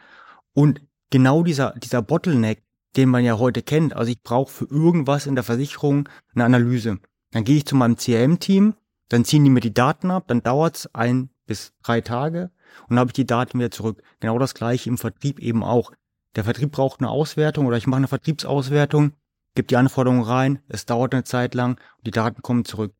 und 0.53 0.81
genau 1.09 1.43
dieser 1.43 1.73
dieser 1.77 2.01
Bottleneck, 2.01 2.63
den 2.95 3.09
man 3.09 3.23
ja 3.23 3.37
heute 3.37 3.61
kennt, 3.61 3.95
also 3.95 4.11
ich 4.11 4.21
brauche 4.21 4.51
für 4.51 4.65
irgendwas 4.65 5.25
in 5.25 5.35
der 5.35 5.43
Versicherung 5.43 6.07
eine 6.33 6.45
Analyse. 6.45 6.99
Dann 7.31 7.43
gehe 7.43 7.57
ich 7.57 7.65
zu 7.65 7.75
meinem 7.75 7.97
CRM-Team, 7.97 8.75
dann 9.09 9.25
ziehen 9.25 9.43
die 9.43 9.49
mir 9.49 9.59
die 9.59 9.73
Daten 9.73 10.11
ab, 10.11 10.25
dann 10.27 10.41
dauert's 10.41 10.89
ein 10.93 11.29
bis 11.45 11.73
drei 11.83 12.01
Tage 12.01 12.51
und 12.83 12.91
dann 12.91 12.99
habe 12.99 13.09
ich 13.09 13.13
die 13.13 13.25
Daten 13.25 13.59
wieder 13.59 13.71
zurück. 13.71 14.01
Genau 14.19 14.39
das 14.39 14.53
gleiche 14.53 14.89
im 14.89 14.97
Vertrieb 14.97 15.39
eben 15.39 15.63
auch. 15.63 15.91
Der 16.35 16.43
Vertrieb 16.43 16.71
braucht 16.71 16.99
eine 16.99 17.09
Auswertung 17.09 17.65
oder 17.65 17.77
ich 17.77 17.87
mache 17.87 17.97
eine 17.97 18.07
Vertriebsauswertung, 18.07 19.13
gebe 19.55 19.67
die 19.67 19.77
Anforderungen 19.77 20.23
rein, 20.23 20.59
es 20.67 20.85
dauert 20.85 21.13
eine 21.13 21.23
Zeit 21.23 21.55
lang 21.55 21.79
und 21.97 22.07
die 22.07 22.11
Daten 22.11 22.41
kommen 22.41 22.65
zurück. 22.65 22.93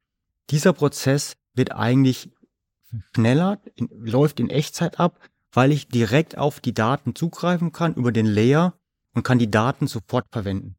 Dieser 0.50 0.74
Prozess 0.74 1.36
wird 1.54 1.72
eigentlich 1.72 2.32
schneller, 3.16 3.60
in, 3.76 3.90
läuft 4.06 4.40
in 4.40 4.50
Echtzeit 4.50 5.00
ab, 5.00 5.20
weil 5.52 5.72
ich 5.72 5.88
direkt 5.88 6.38
auf 6.38 6.60
die 6.60 6.74
Daten 6.74 7.16
zugreifen 7.16 7.72
kann 7.72 7.94
über 7.96 8.12
den 8.12 8.26
Layer 8.26 8.74
und 9.14 9.24
kann 9.24 9.40
die 9.40 9.50
Daten 9.50 9.88
sofort 9.88 10.26
verwenden. 10.32 10.76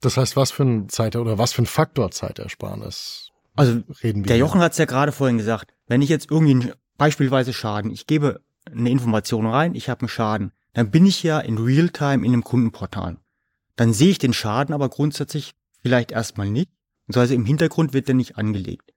Das 0.00 0.16
heißt, 0.16 0.36
was 0.36 0.50
für 0.50 0.64
ein 0.64 0.88
Zeit 0.88 1.16
oder 1.16 1.38
was 1.38 1.52
für 1.52 1.62
ein 1.62 1.66
Faktor 1.66 2.10
Zeitersparnis 2.10 3.32
also 3.58 3.82
reden 4.04 4.22
wir? 4.22 4.28
Der 4.28 4.36
Jochen 4.36 4.60
hat 4.60 4.72
es 4.72 4.78
ja 4.78 4.84
gerade 4.84 5.10
vorhin 5.10 5.38
gesagt. 5.38 5.74
Wenn 5.88 6.00
ich 6.00 6.08
jetzt 6.08 6.30
irgendwie 6.30 6.72
beispielsweise 6.96 7.52
Schaden, 7.52 7.90
ich 7.90 8.06
gebe 8.06 8.40
eine 8.64 8.90
Information 8.90 9.46
rein, 9.46 9.74
ich 9.74 9.88
habe 9.88 10.02
einen 10.02 10.08
Schaden, 10.08 10.52
dann 10.74 10.90
bin 10.90 11.06
ich 11.06 11.22
ja 11.24 11.40
in 11.40 11.58
Realtime 11.58 12.24
in 12.24 12.32
einem 12.32 12.44
Kundenportal. 12.44 13.16
Dann 13.74 13.92
sehe 13.92 14.10
ich 14.10 14.18
den 14.18 14.32
Schaden 14.32 14.74
aber 14.74 14.88
grundsätzlich 14.88 15.54
vielleicht 15.82 16.12
erstmal 16.12 16.48
nicht. 16.48 16.70
Das 17.08 17.16
heißt, 17.16 17.32
im 17.32 17.46
Hintergrund 17.46 17.94
wird 17.94 18.06
der 18.06 18.14
nicht 18.14 18.36
angelegt. 18.36 18.87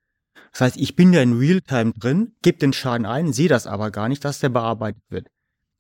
Das 0.52 0.62
heißt, 0.62 0.78
ich 0.78 0.96
bin 0.96 1.14
ja 1.14 1.22
in 1.22 1.38
Realtime 1.38 1.94
drin, 1.94 2.36
gebe 2.42 2.58
den 2.58 2.74
Schaden 2.74 3.06
ein, 3.06 3.34
sehe 3.34 3.48
das 3.50 3.68
aber 3.68 3.90
gar 3.92 4.10
nicht, 4.10 4.26
dass 4.26 4.40
der 4.40 4.50
bearbeitet 4.50 5.04
wird. 5.10 5.28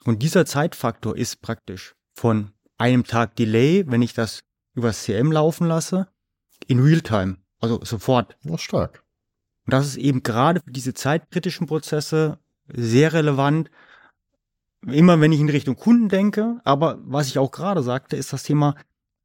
Und 0.03 0.23
dieser 0.23 0.45
Zeitfaktor 0.45 1.15
ist 1.15 1.41
praktisch 1.41 1.95
von 2.13 2.51
einem 2.77 3.03
Tag 3.03 3.35
Delay, 3.35 3.85
wenn 3.87 4.01
ich 4.01 4.13
das 4.13 4.43
übers 4.73 5.03
CM 5.03 5.31
laufen 5.31 5.67
lasse, 5.67 6.07
in 6.67 6.79
Realtime. 6.79 7.37
Also 7.59 7.79
sofort. 7.83 8.37
Ja, 8.43 8.57
stark. 8.57 9.03
Und 9.65 9.73
das 9.73 9.85
ist 9.85 9.97
eben 9.97 10.23
gerade 10.23 10.61
für 10.61 10.71
diese 10.71 10.93
zeitkritischen 10.93 11.67
Prozesse 11.67 12.39
sehr 12.67 13.13
relevant. 13.13 13.69
Immer 14.85 15.21
wenn 15.21 15.31
ich 15.31 15.39
in 15.39 15.49
Richtung 15.49 15.75
Kunden 15.75 16.09
denke, 16.09 16.59
aber 16.63 16.97
was 17.03 17.27
ich 17.27 17.37
auch 17.37 17.51
gerade 17.51 17.83
sagte, 17.83 18.15
ist 18.15 18.33
das 18.33 18.43
Thema 18.43 18.75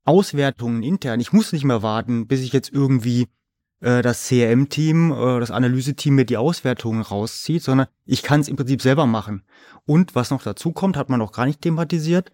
Auswertungen 0.04 0.82
intern. 0.82 1.20
Ich 1.20 1.32
muss 1.32 1.52
nicht 1.52 1.64
mehr 1.64 1.82
warten, 1.82 2.26
bis 2.26 2.40
ich 2.40 2.52
jetzt 2.52 2.70
irgendwie 2.70 3.28
das 3.80 4.26
CRM-Team, 4.26 5.12
äh, 5.12 5.40
das 5.40 5.50
Analyse-Team 5.50 6.14
mir 6.14 6.24
die 6.24 6.36
Auswertungen 6.36 7.02
rauszieht, 7.02 7.62
sondern 7.62 7.88
ich 8.04 8.22
kann 8.22 8.40
es 8.40 8.48
im 8.48 8.56
Prinzip 8.56 8.82
selber 8.82 9.06
machen. 9.06 9.42
Und 9.84 10.14
was 10.14 10.30
noch 10.30 10.42
dazu 10.42 10.72
kommt, 10.72 10.96
hat 10.96 11.10
man 11.10 11.18
noch 11.18 11.32
gar 11.32 11.46
nicht 11.46 11.60
thematisiert. 11.60 12.32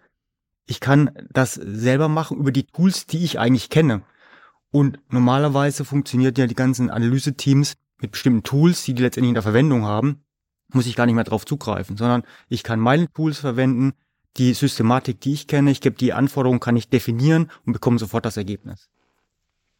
Ich 0.65 0.79
kann 0.79 1.11
das 1.31 1.53
selber 1.55 2.07
machen 2.07 2.37
über 2.37 2.51
die 2.51 2.65
Tools, 2.65 3.05
die 3.05 3.23
ich 3.23 3.39
eigentlich 3.39 3.69
kenne. 3.69 4.03
Und 4.71 4.99
normalerweise 5.09 5.85
funktioniert 5.85 6.37
ja 6.37 6.47
die 6.47 6.55
ganzen 6.55 6.89
Analyse-Teams 6.89 7.75
mit 7.99 8.11
bestimmten 8.11 8.43
Tools, 8.43 8.83
die 8.85 8.93
die 8.93 9.03
letztendlich 9.03 9.29
in 9.29 9.35
der 9.35 9.43
Verwendung 9.43 9.83
haben, 9.83 10.23
muss 10.69 10.87
ich 10.87 10.95
gar 10.95 11.05
nicht 11.05 11.15
mehr 11.15 11.23
drauf 11.23 11.45
zugreifen, 11.45 11.97
sondern 11.97 12.23
ich 12.49 12.63
kann 12.63 12.79
meine 12.79 13.11
Tools 13.11 13.39
verwenden, 13.39 13.93
die 14.37 14.53
Systematik, 14.53 15.21
die 15.21 15.33
ich 15.33 15.47
kenne, 15.47 15.69
ich 15.69 15.81
gebe 15.81 15.95
die 15.95 16.13
Anforderungen, 16.13 16.59
kann 16.59 16.75
ich 16.75 16.89
definieren 16.89 17.51
und 17.65 17.73
bekomme 17.73 17.99
sofort 17.99 18.25
das 18.25 18.37
Ergebnis. 18.37 18.89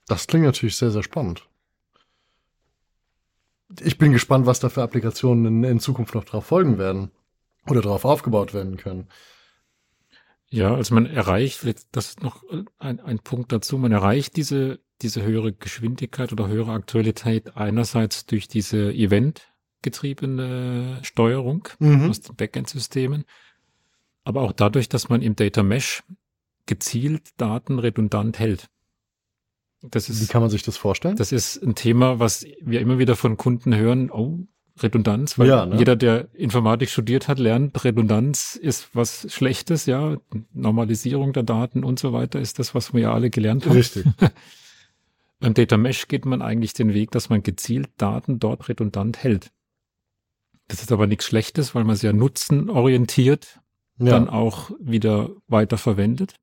Das 0.08 0.28
klingt 0.28 0.46
natürlich 0.46 0.76
sehr, 0.76 0.92
sehr 0.92 1.02
spannend. 1.02 1.48
Ich 3.82 3.98
bin 3.98 4.12
gespannt, 4.12 4.46
was 4.46 4.60
da 4.60 4.70
für 4.70 4.84
Applikationen 4.84 5.46
in, 5.46 5.64
in 5.64 5.80
Zukunft 5.80 6.14
noch 6.16 6.24
drauf 6.24 6.46
folgen 6.46 6.78
werden 6.78 7.12
oder 7.68 7.82
darauf 7.82 8.06
aufgebaut 8.06 8.54
werden 8.54 8.78
können. 8.78 9.08
Ja, 10.50 10.76
also 10.76 10.94
man 10.94 11.08
erreicht, 11.08 11.66
das 11.92 12.10
ist 12.10 12.22
noch 12.22 12.44
ein, 12.78 13.00
ein 13.00 13.18
Punkt 13.20 13.52
dazu, 13.52 13.80
man 13.80 13.92
erreicht 13.92 14.38
diese, 14.38 14.80
diese 15.02 15.24
höhere 15.24 15.52
Geschwindigkeit 15.52 16.32
oder 16.32 16.48
höhere 16.48 16.74
Aktualität 16.74 17.58
einerseits 17.58 18.28
durch 18.28 18.48
diese 18.48 18.94
eventgetriebene 18.94 21.00
Steuerung 21.02 21.68
mhm. 21.80 22.10
aus 22.10 22.22
den 22.22 22.36
Backend-Systemen, 22.36 23.26
aber 24.24 24.42
auch 24.42 24.52
dadurch, 24.52 24.90
dass 24.90 25.10
man 25.10 25.24
im 25.24 25.36
Data 25.36 25.64
Mesh 25.64 26.04
gezielt 26.68 27.30
Daten 27.38 27.80
redundant 27.80 28.38
hält. 28.38 28.70
Das 29.90 30.10
ist, 30.10 30.22
Wie 30.22 30.28
kann 30.28 30.42
man 30.42 30.50
sich 30.50 30.64
das 30.64 30.78
vorstellen? 30.78 31.16
Das 31.18 31.32
ist 31.32 31.62
ein 31.62 31.76
Thema, 31.76 32.20
was 32.20 32.46
wir 32.62 32.80
immer 32.80 33.00
wieder 33.00 33.16
von 33.16 33.38
Kunden 33.38 33.76
hören. 33.76 34.10
Oh, 34.12 34.40
Redundanz, 34.82 35.38
weil 35.38 35.50
ja, 35.50 35.66
ne? 35.66 35.78
jeder, 35.78 35.96
der 35.96 36.34
Informatik 36.34 36.90
studiert 36.90 37.28
hat, 37.28 37.38
lernt, 37.38 37.84
Redundanz 37.84 38.56
ist 38.56 38.90
was 38.96 39.28
Schlechtes, 39.32 39.86
ja. 39.86 40.18
Normalisierung 40.52 41.32
der 41.32 41.44
Daten 41.44 41.84
und 41.84 42.00
so 42.00 42.12
weiter 42.12 42.40
ist 42.40 42.58
das, 42.58 42.74
was 42.74 42.94
wir 42.94 43.02
ja 43.02 43.14
alle 43.14 43.30
gelernt 43.30 43.66
haben. 43.66 43.74
Richtig. 43.74 44.06
Beim 45.40 45.54
Data 45.54 45.78
Mesh 45.78 46.08
geht 46.08 46.26
man 46.26 46.42
eigentlich 46.42 46.74
den 46.74 46.94
Weg, 46.94 47.12
dass 47.12 47.30
man 47.30 47.44
gezielt 47.44 47.90
Daten 47.98 48.40
dort 48.40 48.68
redundant 48.70 49.22
hält. 49.22 49.52
Das 50.70 50.82
ist 50.82 50.92
aber 50.92 51.06
nichts 51.06 51.26
Schlechtes, 51.26 51.76
weil 51.76 51.84
man 51.84 51.96
sie 51.96 52.08
ja 52.08 52.14
nutzenorientiert 52.14 53.60
ja. 54.00 54.12
dann 54.12 54.30
auch 54.30 54.72
wieder 54.80 55.30
weiter 55.48 55.78
verwendet. 55.78 56.36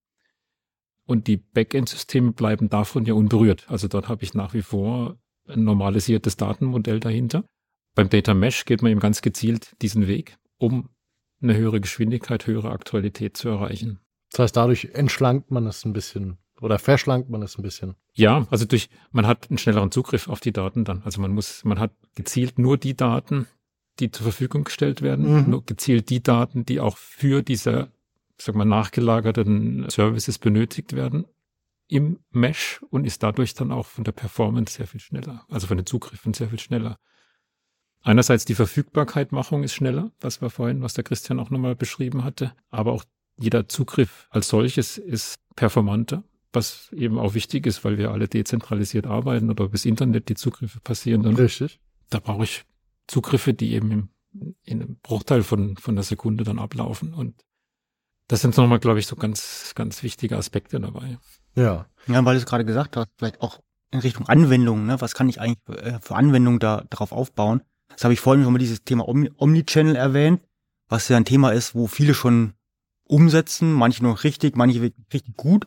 Und 1.10 1.26
die 1.26 1.38
Backend-Systeme 1.38 2.30
bleiben 2.30 2.68
davon 2.68 3.04
ja 3.04 3.14
unberührt. 3.14 3.68
Also 3.68 3.88
dort 3.88 4.08
habe 4.08 4.22
ich 4.22 4.34
nach 4.34 4.54
wie 4.54 4.62
vor 4.62 5.18
ein 5.48 5.64
normalisiertes 5.64 6.36
Datenmodell 6.36 7.00
dahinter. 7.00 7.42
Beim 7.96 8.08
Data 8.08 8.32
Mesh 8.32 8.64
geht 8.64 8.80
man 8.80 8.92
eben 8.92 9.00
ganz 9.00 9.20
gezielt 9.20 9.74
diesen 9.82 10.06
Weg, 10.06 10.38
um 10.56 10.88
eine 11.42 11.56
höhere 11.56 11.80
Geschwindigkeit, 11.80 12.46
höhere 12.46 12.70
Aktualität 12.70 13.36
zu 13.36 13.48
erreichen. 13.48 13.98
Das 14.30 14.38
heißt, 14.38 14.56
dadurch 14.56 14.90
entschlankt 14.92 15.50
man 15.50 15.66
es 15.66 15.84
ein 15.84 15.92
bisschen 15.92 16.38
oder 16.60 16.78
verschlankt 16.78 17.28
man 17.28 17.42
es 17.42 17.58
ein 17.58 17.62
bisschen. 17.62 17.96
Ja, 18.14 18.46
also 18.48 18.64
durch, 18.64 18.88
man 19.10 19.26
hat 19.26 19.50
einen 19.50 19.58
schnelleren 19.58 19.90
Zugriff 19.90 20.28
auf 20.28 20.38
die 20.38 20.52
Daten 20.52 20.84
dann. 20.84 21.02
Also 21.02 21.20
man 21.20 21.32
muss, 21.32 21.64
man 21.64 21.80
hat 21.80 21.90
gezielt 22.14 22.56
nur 22.60 22.78
die 22.78 22.94
Daten, 22.94 23.48
die 23.98 24.12
zur 24.12 24.22
Verfügung 24.22 24.62
gestellt 24.62 25.02
werden, 25.02 25.42
mhm. 25.42 25.50
nur 25.50 25.64
gezielt 25.64 26.08
die 26.08 26.22
Daten, 26.22 26.64
die 26.64 26.78
auch 26.78 26.96
für 26.96 27.42
diese, 27.42 27.90
sag 28.42 28.54
mal, 28.54 28.64
nachgelagerten 28.64 29.88
Services 29.90 30.38
benötigt 30.38 30.94
werden 30.94 31.26
im 31.88 32.20
Mesh 32.30 32.80
und 32.90 33.04
ist 33.04 33.22
dadurch 33.22 33.54
dann 33.54 33.72
auch 33.72 33.86
von 33.86 34.04
der 34.04 34.12
Performance 34.12 34.74
sehr 34.74 34.86
viel 34.86 35.00
schneller, 35.00 35.44
also 35.48 35.66
von 35.66 35.76
den 35.76 35.86
Zugriffen 35.86 36.34
sehr 36.34 36.48
viel 36.48 36.60
schneller. 36.60 36.98
Einerseits 38.02 38.44
die 38.44 38.54
Verfügbarkeitmachung 38.54 39.62
ist 39.62 39.74
schneller, 39.74 40.12
was 40.20 40.40
wir 40.40 40.50
vorhin, 40.50 40.82
was 40.82 40.94
der 40.94 41.04
Christian 41.04 41.40
auch 41.40 41.50
nochmal 41.50 41.76
beschrieben 41.76 42.24
hatte, 42.24 42.52
aber 42.70 42.92
auch 42.92 43.04
jeder 43.36 43.68
Zugriff 43.68 44.28
als 44.30 44.48
solches 44.48 44.98
ist 44.98 45.40
performanter, 45.56 46.24
was 46.52 46.92
eben 46.92 47.18
auch 47.18 47.34
wichtig 47.34 47.66
ist, 47.66 47.84
weil 47.84 47.98
wir 47.98 48.10
alle 48.10 48.28
dezentralisiert 48.28 49.06
arbeiten 49.06 49.50
oder 49.50 49.68
bis 49.68 49.84
Internet 49.84 50.28
die 50.28 50.34
Zugriffe 50.34 50.80
passieren. 50.80 51.22
Dann 51.22 51.36
Richtig. 51.36 51.80
Da 52.08 52.20
brauche 52.20 52.44
ich 52.44 52.64
Zugriffe, 53.06 53.52
die 53.52 53.72
eben 53.72 53.90
im 53.90 54.08
in 54.32 54.82
einem 54.82 54.96
Bruchteil 55.02 55.42
von, 55.42 55.76
von 55.76 55.94
der 55.94 56.04
Sekunde 56.04 56.44
dann 56.44 56.58
ablaufen. 56.58 57.14
Und 57.14 57.34
das 58.30 58.42
sind 58.42 58.56
nochmal, 58.56 58.78
glaube 58.78 59.00
ich, 59.00 59.08
so 59.08 59.16
ganz, 59.16 59.72
ganz 59.74 60.04
wichtige 60.04 60.36
Aspekte 60.36 60.78
dabei. 60.78 61.18
Ja. 61.56 61.86
Ja, 62.06 62.24
weil 62.24 62.36
du 62.36 62.38
es 62.38 62.46
gerade 62.46 62.64
gesagt 62.64 62.96
hast, 62.96 63.08
vielleicht 63.18 63.40
auch 63.40 63.58
in 63.90 63.98
Richtung 63.98 64.28
Anwendungen, 64.28 64.86
ne? 64.86 65.00
Was 65.00 65.14
kann 65.14 65.28
ich 65.28 65.40
eigentlich 65.40 65.58
äh, 65.82 65.98
für 66.00 66.14
Anwendungen 66.14 66.60
da 66.60 66.84
darauf 66.90 67.10
aufbauen? 67.10 67.62
Das 67.88 68.04
habe 68.04 68.14
ich 68.14 68.20
vorhin 68.20 68.44
schon 68.44 68.52
mal 68.52 68.60
dieses 68.60 68.84
Thema 68.84 69.08
Omni 69.08 69.32
Omnichannel 69.36 69.96
erwähnt, 69.96 70.42
was 70.88 71.08
ja 71.08 71.16
ein 71.16 71.24
Thema 71.24 71.50
ist, 71.50 71.74
wo 71.74 71.88
viele 71.88 72.14
schon 72.14 72.52
umsetzen, 73.02 73.72
manche 73.72 74.04
noch 74.04 74.22
richtig, 74.22 74.56
manche 74.56 74.80
richtig 74.80 75.36
gut. 75.36 75.66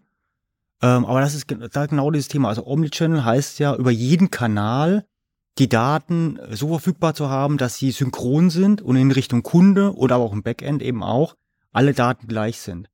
Ähm, 0.81 1.03
aber 1.03 1.19
das 1.19 1.35
ist 1.35 1.53
da 1.73 1.85
genau 1.85 2.11
dieses 2.11 2.29
Thema. 2.29 2.47
Also 2.47 2.65
Omnichannel 2.65 3.25
heißt 3.25 3.59
ja, 3.59 3.75
über 3.75 3.91
jeden 3.91 4.31
Kanal 4.31 5.05
die 5.57 5.67
Daten 5.67 6.39
so 6.51 6.69
verfügbar 6.69 7.13
zu 7.13 7.27
haben, 7.27 7.57
dass 7.57 7.75
sie 7.75 7.91
synchron 7.91 8.49
sind 8.49 8.81
und 8.81 8.95
in 8.95 9.11
Richtung 9.11 9.43
Kunde 9.43 9.93
oder 9.97 10.15
aber 10.15 10.23
auch 10.23 10.33
im 10.33 10.43
Backend 10.43 10.81
eben 10.81 11.03
auch 11.03 11.35
alle 11.73 11.93
Daten 11.93 12.27
gleich 12.27 12.59
sind. 12.61 12.89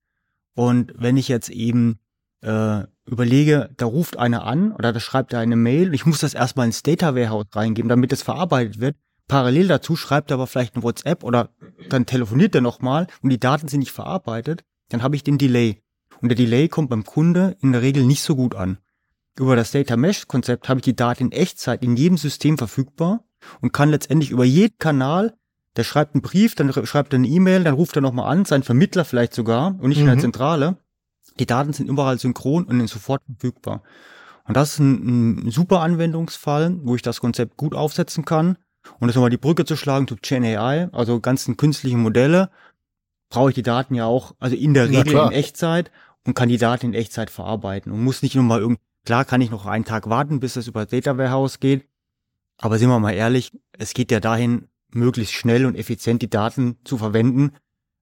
Und 0.56 0.94
wenn 0.98 1.18
ich 1.18 1.28
jetzt 1.28 1.50
eben 1.50 2.00
äh, 2.42 2.84
überlege, 3.06 3.70
da 3.78 3.86
ruft 3.86 4.18
einer 4.18 4.46
an 4.46 4.72
oder 4.72 4.94
da 4.94 5.00
schreibt 5.00 5.34
er 5.34 5.40
eine 5.40 5.56
Mail, 5.56 5.94
ich 5.94 6.06
muss 6.06 6.20
das 6.20 6.34
erstmal 6.34 6.66
ins 6.66 6.84
Data 6.84 7.16
Warehouse 7.16 7.48
reingeben, 7.54 7.90
damit 7.90 8.12
es 8.12 8.24
verarbeitet 8.24 8.80
wird. 8.80 8.96
Parallel 9.28 9.68
dazu 9.68 9.96
schreibt 9.96 10.32
er 10.32 10.36
aber 10.36 10.48
vielleicht 10.48 10.76
ein 10.76 10.84
WhatsApp 10.84 11.24
oder 11.24 11.50
dann 11.90 12.06
telefoniert 12.06 12.56
er 12.56 12.62
nochmal 12.62 13.08
und 13.22 13.30
die 13.30 13.40
Daten 13.40 13.68
sind 13.68 13.82
nicht 13.82 13.92
verarbeitet, 13.92 14.64
dann 14.90 15.04
habe 15.04 15.16
ich 15.16 15.24
den 15.24 15.38
Delay. 15.38 15.84
Und 16.22 16.30
der 16.30 16.36
Delay 16.36 16.68
kommt 16.68 16.90
beim 16.90 17.06
Kunde 17.06 17.56
in 17.62 17.72
der 17.72 17.82
Regel 17.82 18.04
nicht 18.04 18.24
so 18.24 18.36
gut 18.36 18.56
an. 18.56 18.80
Über 19.38 19.56
das 19.56 19.72
Data 19.72 19.96
Mesh 19.96 20.28
Konzept 20.28 20.68
habe 20.68 20.80
ich 20.80 20.84
die 20.84 20.96
Daten 20.96 21.26
in 21.26 21.32
Echtzeit 21.32 21.84
in 21.84 21.96
jedem 21.96 22.18
System 22.18 22.58
verfügbar 22.58 23.24
und 23.62 23.72
kann 23.72 23.90
letztendlich 23.90 24.32
über 24.32 24.44
jeden 24.44 24.78
Kanal, 24.80 25.38
der 25.78 25.84
schreibt 25.84 26.16
einen 26.16 26.22
Brief, 26.22 26.56
dann 26.56 26.72
schreibt 26.72 27.14
er 27.14 27.20
eine 27.20 27.28
E-Mail, 27.28 27.64
dann 27.64 27.76
ruft 27.76 27.96
er 27.96 28.02
nochmal 28.02 28.32
an, 28.32 28.46
sein 28.46 28.64
Vermittler 28.64 29.06
vielleicht 29.06 29.34
sogar 29.34 29.76
und 29.80 29.90
nicht 29.90 29.98
mhm. 29.98 30.04
in 30.04 30.08
der 30.08 30.16
mhm. 30.16 30.22
Zentrale. 30.22 30.78
Die 31.40 31.46
Daten 31.46 31.74
sind 31.74 31.90
überall 31.90 32.20
synchron 32.20 32.66
und 32.66 32.88
sofort 32.88 33.22
verfügbar. 33.26 33.84
Und 34.46 34.58
das 34.58 34.74
ist 34.74 34.80
ein, 34.80 35.48
ein 35.48 35.52
super 35.52 35.82
Anwendungsfall, 35.82 36.80
wo 36.84 36.96
ich 36.96 37.02
das 37.02 37.20
Konzept 37.20 37.56
gut 37.56 37.76
aufsetzen 37.76 38.26
kann. 38.26 38.58
Und 39.00 39.08
jetzt 39.08 39.16
nochmal 39.16 39.30
die 39.30 39.38
Brücke 39.38 39.66
zu 39.66 39.76
schlagen 39.76 40.08
zu 40.08 40.16
Gen 40.16 40.44
AI, 40.44 40.90
also 40.92 41.20
ganzen 41.20 41.56
künstlichen 41.56 42.02
Modelle, 42.02 42.50
brauche 43.30 43.50
ich 43.50 43.56
die 43.56 43.64
Daten 43.64 43.94
ja 43.94 44.06
auch, 44.06 44.34
also 44.40 44.56
in 44.56 44.74
der 44.74 44.90
Regel 44.90 45.14
in 45.14 45.32
Echtzeit 45.32 45.92
und 46.26 46.34
kann 46.34 46.50
die 46.50 46.58
Daten 46.58 46.88
in 46.88 46.94
Echtzeit 46.94 47.30
verarbeiten 47.30 47.92
und 47.92 48.04
muss 48.04 48.24
nicht 48.24 48.36
nur 48.36 48.44
mal 48.44 48.60
irgendwie, 48.60 48.82
klar 49.06 49.24
kann 49.26 49.42
ich 49.42 49.52
noch 49.52 49.68
einen 49.68 49.86
Tag 49.86 50.10
warten, 50.10 50.40
bis 50.40 50.56
das 50.56 50.68
über 50.68 50.86
das 50.86 50.90
Data 50.90 51.18
Warehouse 51.18 51.60
geht, 51.60 51.88
aber 52.58 52.80
sind 52.80 52.90
wir 52.90 53.00
mal 53.00 53.14
ehrlich, 53.14 53.52
es 53.78 53.94
geht 53.94 54.12
ja 54.12 54.20
dahin, 54.20 54.68
möglichst 54.92 55.34
schnell 55.34 55.66
und 55.66 55.76
effizient 55.76 56.22
die 56.22 56.30
Daten 56.30 56.78
zu 56.84 56.98
verwenden, 56.98 57.52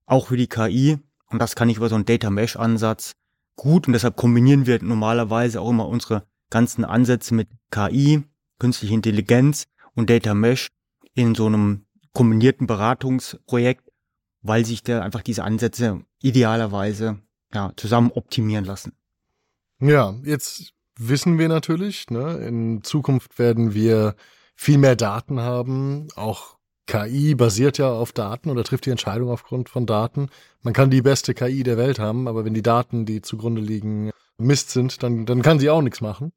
auch 0.06 0.28
für 0.28 0.36
die 0.36 0.48
KI 0.48 0.98
und 1.30 1.40
das 1.40 1.54
kann 1.54 1.68
ich 1.68 1.76
über 1.76 1.88
so 1.88 1.94
einen 1.94 2.06
Data 2.06 2.30
Mesh 2.30 2.56
Ansatz 2.56 3.12
gut 3.56 3.86
und 3.86 3.92
deshalb 3.92 4.16
kombinieren 4.16 4.66
wir 4.66 4.82
normalerweise 4.82 5.60
auch 5.60 5.70
immer 5.70 5.88
unsere 5.88 6.24
ganzen 6.50 6.84
Ansätze 6.84 7.34
mit 7.34 7.48
KI, 7.70 8.22
künstliche 8.58 8.94
Intelligenz 8.94 9.66
und 9.94 10.08
Data 10.08 10.34
Mesh 10.34 10.68
in 11.14 11.34
so 11.34 11.46
einem 11.46 11.84
kombinierten 12.12 12.66
Beratungsprojekt, 12.66 13.90
weil 14.42 14.64
sich 14.64 14.82
da 14.82 15.02
einfach 15.02 15.22
diese 15.22 15.44
Ansätze 15.44 16.02
idealerweise 16.20 17.18
ja, 17.52 17.72
zusammen 17.76 18.12
optimieren 18.12 18.64
lassen. 18.64 18.92
Ja, 19.80 20.14
jetzt 20.24 20.72
wissen 20.96 21.38
wir 21.38 21.48
natürlich, 21.48 22.10
ne, 22.10 22.38
in 22.38 22.82
Zukunft 22.82 23.38
werden 23.38 23.74
wir 23.74 24.16
viel 24.54 24.78
mehr 24.78 24.96
Daten 24.96 25.40
haben. 25.40 26.08
Auch 26.16 26.57
KI 26.88 27.34
basiert 27.34 27.76
ja 27.78 27.92
auf 27.92 28.12
Daten 28.12 28.50
oder 28.50 28.64
trifft 28.64 28.86
die 28.86 28.90
Entscheidung 28.90 29.28
aufgrund 29.28 29.68
von 29.68 29.84
Daten. 29.84 30.30
Man 30.62 30.72
kann 30.72 30.90
die 30.90 31.02
beste 31.02 31.34
KI 31.34 31.62
der 31.62 31.76
Welt 31.76 31.98
haben, 31.98 32.26
aber 32.26 32.44
wenn 32.46 32.54
die 32.54 32.62
Daten, 32.62 33.04
die 33.04 33.20
zugrunde 33.20 33.60
liegen, 33.60 34.10
Mist 34.38 34.70
sind, 34.70 35.02
dann, 35.02 35.26
dann 35.26 35.42
kann 35.42 35.58
sie 35.58 35.68
auch 35.68 35.82
nichts 35.82 36.00
machen. 36.00 36.32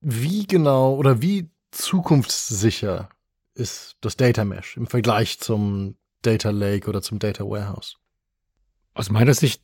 Wie 0.00 0.46
genau 0.46 0.94
oder 0.94 1.20
wie 1.20 1.50
zukunftssicher 1.70 3.10
ist 3.54 3.96
das 4.00 4.16
Data 4.16 4.44
Mesh 4.44 4.76
im 4.76 4.86
Vergleich 4.86 5.38
zum 5.38 5.96
Data 6.22 6.50
Lake 6.50 6.88
oder 6.88 7.02
zum 7.02 7.18
Data 7.18 7.44
Warehouse? 7.44 7.96
Aus 8.94 9.10
meiner 9.10 9.34
Sicht 9.34 9.62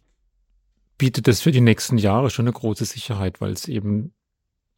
bietet 0.99 1.29
es 1.29 1.41
für 1.41 1.51
die 1.51 1.63
nächsten 1.63 1.97
Jahre 1.97 2.29
schon 2.29 2.45
eine 2.45 2.53
große 2.53 2.85
Sicherheit, 2.85 3.41
weil 3.41 3.53
es 3.53 3.69
eben 3.69 4.13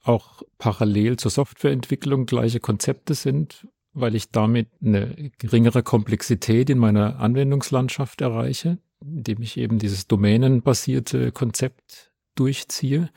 auch 0.03 0.43
parallel 0.59 1.17
zur 1.17 1.33
Softwareentwicklung 1.33 2.27
gleiche 2.27 2.61
Konzepte 2.61 3.15
sind, 3.15 3.67
weil 3.97 4.15
ich 4.15 4.31
damit 4.31 4.69
eine 4.85 5.31
geringere 5.39 5.83
Komplexität 5.83 6.69
in 6.69 6.79
meiner 6.79 7.19
Anwendungslandschaft 7.19 8.21
erreiche, 8.21 8.79
indem 9.01 9.41
ich 9.41 9.57
eben 9.57 9.79
dieses 9.79 10.07
domänenbasierte 10.07 11.33
Konzept 11.33 12.13
durchziehe. 12.35 13.09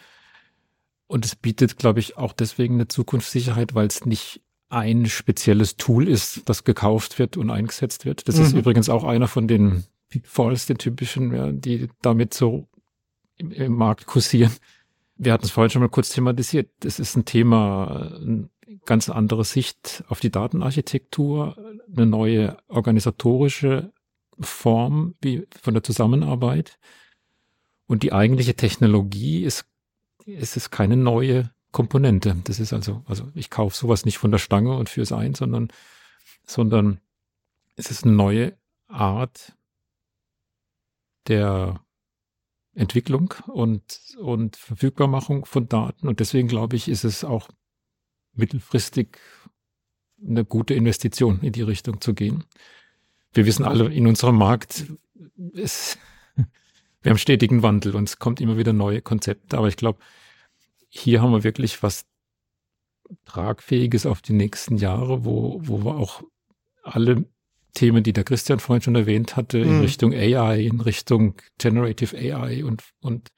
Und 1.07 1.25
es 1.25 1.35
bietet, 1.35 1.77
glaube 1.77 1.99
ich, 1.99 2.17
auch 2.17 2.31
deswegen 2.31 2.75
eine 2.75 2.87
Zukunftssicherheit, 2.87 3.75
weil 3.75 3.87
es 3.87 4.05
nicht 4.05 4.41
ein 4.69 5.07
spezielles 5.07 5.75
Tool 5.75 6.07
ist, 6.07 6.43
das 6.45 6.63
gekauft 6.63 7.19
wird 7.19 7.35
und 7.35 7.49
eingesetzt 7.49 8.05
wird. 8.05 8.27
Das 8.29 8.37
mhm. 8.37 8.43
ist 8.43 8.53
übrigens 8.53 8.87
auch 8.89 9.03
einer 9.03 9.27
von 9.27 9.49
den 9.49 9.83
Pitfalls, 10.07 10.65
den 10.65 10.77
typischen, 10.77 11.33
ja, 11.33 11.51
die 11.51 11.89
damit 12.01 12.33
so 12.33 12.69
im, 13.35 13.51
im 13.51 13.73
Markt 13.73 14.05
kursieren. 14.05 14.51
Wir 15.17 15.33
hatten 15.33 15.45
es 15.45 15.51
vorhin 15.51 15.71
schon 15.71 15.81
mal 15.81 15.89
kurz 15.89 16.09
thematisiert. 16.09 16.69
Das 16.79 16.99
ist 16.99 17.17
ein 17.17 17.25
Thema, 17.25 18.17
ganz 18.85 19.09
andere 19.09 19.43
Sicht 19.43 20.03
auf 20.07 20.19
die 20.19 20.31
Datenarchitektur, 20.31 21.57
eine 21.95 22.05
neue 22.05 22.57
organisatorische 22.67 23.91
Form 24.39 25.15
wie 25.21 25.47
von 25.61 25.73
der 25.73 25.83
Zusammenarbeit. 25.83 26.79
Und 27.87 28.03
die 28.03 28.13
eigentliche 28.13 28.55
Technologie 28.55 29.43
ist, 29.43 29.65
es 30.25 30.55
ist 30.55 30.69
keine 30.69 30.95
neue 30.95 31.51
Komponente. 31.71 32.35
Das 32.43 32.59
ist 32.59 32.73
also, 32.73 33.03
also 33.05 33.29
ich 33.35 33.49
kaufe 33.49 33.75
sowas 33.75 34.05
nicht 34.05 34.17
von 34.17 34.31
der 34.31 34.37
Stange 34.37 34.75
und 34.77 34.89
führe 34.89 35.03
es 35.03 35.11
ein, 35.11 35.33
sondern, 35.33 35.69
sondern 36.45 36.99
es 37.75 37.91
ist 37.91 38.05
eine 38.05 38.13
neue 38.13 38.57
Art 38.87 39.53
der 41.27 41.83
Entwicklung 42.73 43.33
und, 43.47 44.15
und 44.19 44.55
Verfügbarmachung 44.55 45.45
von 45.45 45.67
Daten. 45.67 46.07
Und 46.07 46.19
deswegen 46.19 46.47
glaube 46.47 46.75
ich, 46.75 46.87
ist 46.87 47.03
es 47.03 47.23
auch 47.23 47.49
mittelfristig 48.39 49.17
eine 50.25 50.43
gute 50.43 50.73
Investition 50.73 51.39
in 51.41 51.54
die 51.54 51.62
Richtung 51.62 52.02
zu 52.02 52.13
gehen. 52.13 52.43
Wir 53.34 53.45
wissen 53.45 53.63
alle, 53.63 53.93
in 53.93 54.08
unserem 54.08 54.38
Markt 54.38 54.86
ist, 55.54 55.97
wir 57.02 57.12
haben 57.12 57.17
stetigen 57.17 57.63
Wandel 57.63 57.95
und 57.95 58.10
es 58.10 58.19
kommt 58.19 58.41
immer 58.41 58.58
wieder 58.58 58.73
neue 58.73 59.02
Konzepte. 59.02 59.58
Aber 59.58 59.67
ich 59.67 59.78
glaube, 59.78 59.99
hier 60.89 61.21
haben 61.21 61.32
wir 61.32 61.43
wirklich 61.43 61.84
was 61.84 62.06
Tragfähiges 63.25 64.06
auf 64.06 64.21
die 64.21 64.34
nächsten 64.34 64.78
Jahre, 64.78 65.25
wo, 65.25 65.60
wo 65.63 65.84
wir 65.84 65.95
auch 65.95 66.23
alle 66.84 67.25
Themen, 67.73 68.04
die 68.04 68.13
der 68.13 68.23
Christian 68.23 68.60
vorhin 68.60 68.82
schon 68.82 68.95
erwähnt 68.95 69.36
hatte, 69.36 69.60
in 69.60 69.75
mhm. 69.75 69.82
Richtung 69.82 70.13
AI, 70.13 70.62
in 70.62 70.82
Richtung 70.82 71.36
Generative 71.58 72.17
AI 72.17 72.63
und, 72.63 72.84
und 72.99 73.30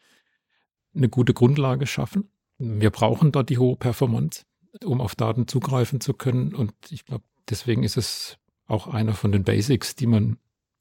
eine 0.96 1.10
gute 1.10 1.34
Grundlage 1.34 1.86
schaffen. 1.88 2.32
Wir 2.58 2.90
brauchen 2.90 3.32
dort 3.32 3.50
die 3.50 3.58
hohe 3.58 3.76
Performance, 3.76 4.44
um 4.84 5.02
auf 5.02 5.16
Daten 5.16 5.48
zugreifen 5.48 6.02
zu 6.02 6.14
können. 6.14 6.56
Und 6.56 6.74
ich 6.90 7.06
glaube, 7.06 7.24
deswegen 7.50 7.84
ist 7.84 7.98
es 7.98 8.38
auch 8.68 8.88
einer 8.88 9.14
von 9.14 9.32
den 9.32 9.44
Basics, 9.44 9.96
die 9.96 10.08
man 10.08 10.38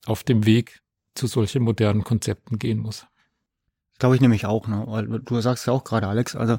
auf 0.06 0.22
dem 0.24 0.46
Weg 0.46 0.80
zu 1.14 1.26
solchen 1.26 1.62
modernen 1.62 2.04
Konzepten 2.04 2.58
gehen 2.58 2.78
muss. 2.78 3.06
Glaube 3.98 4.14
ich 4.14 4.20
nämlich 4.20 4.46
auch, 4.46 4.66
ne? 4.68 4.84
Weil 4.86 5.06
du 5.06 5.40
sagst 5.40 5.66
ja 5.66 5.72
auch 5.72 5.84
gerade, 5.84 6.06
Alex, 6.06 6.36
also 6.36 6.58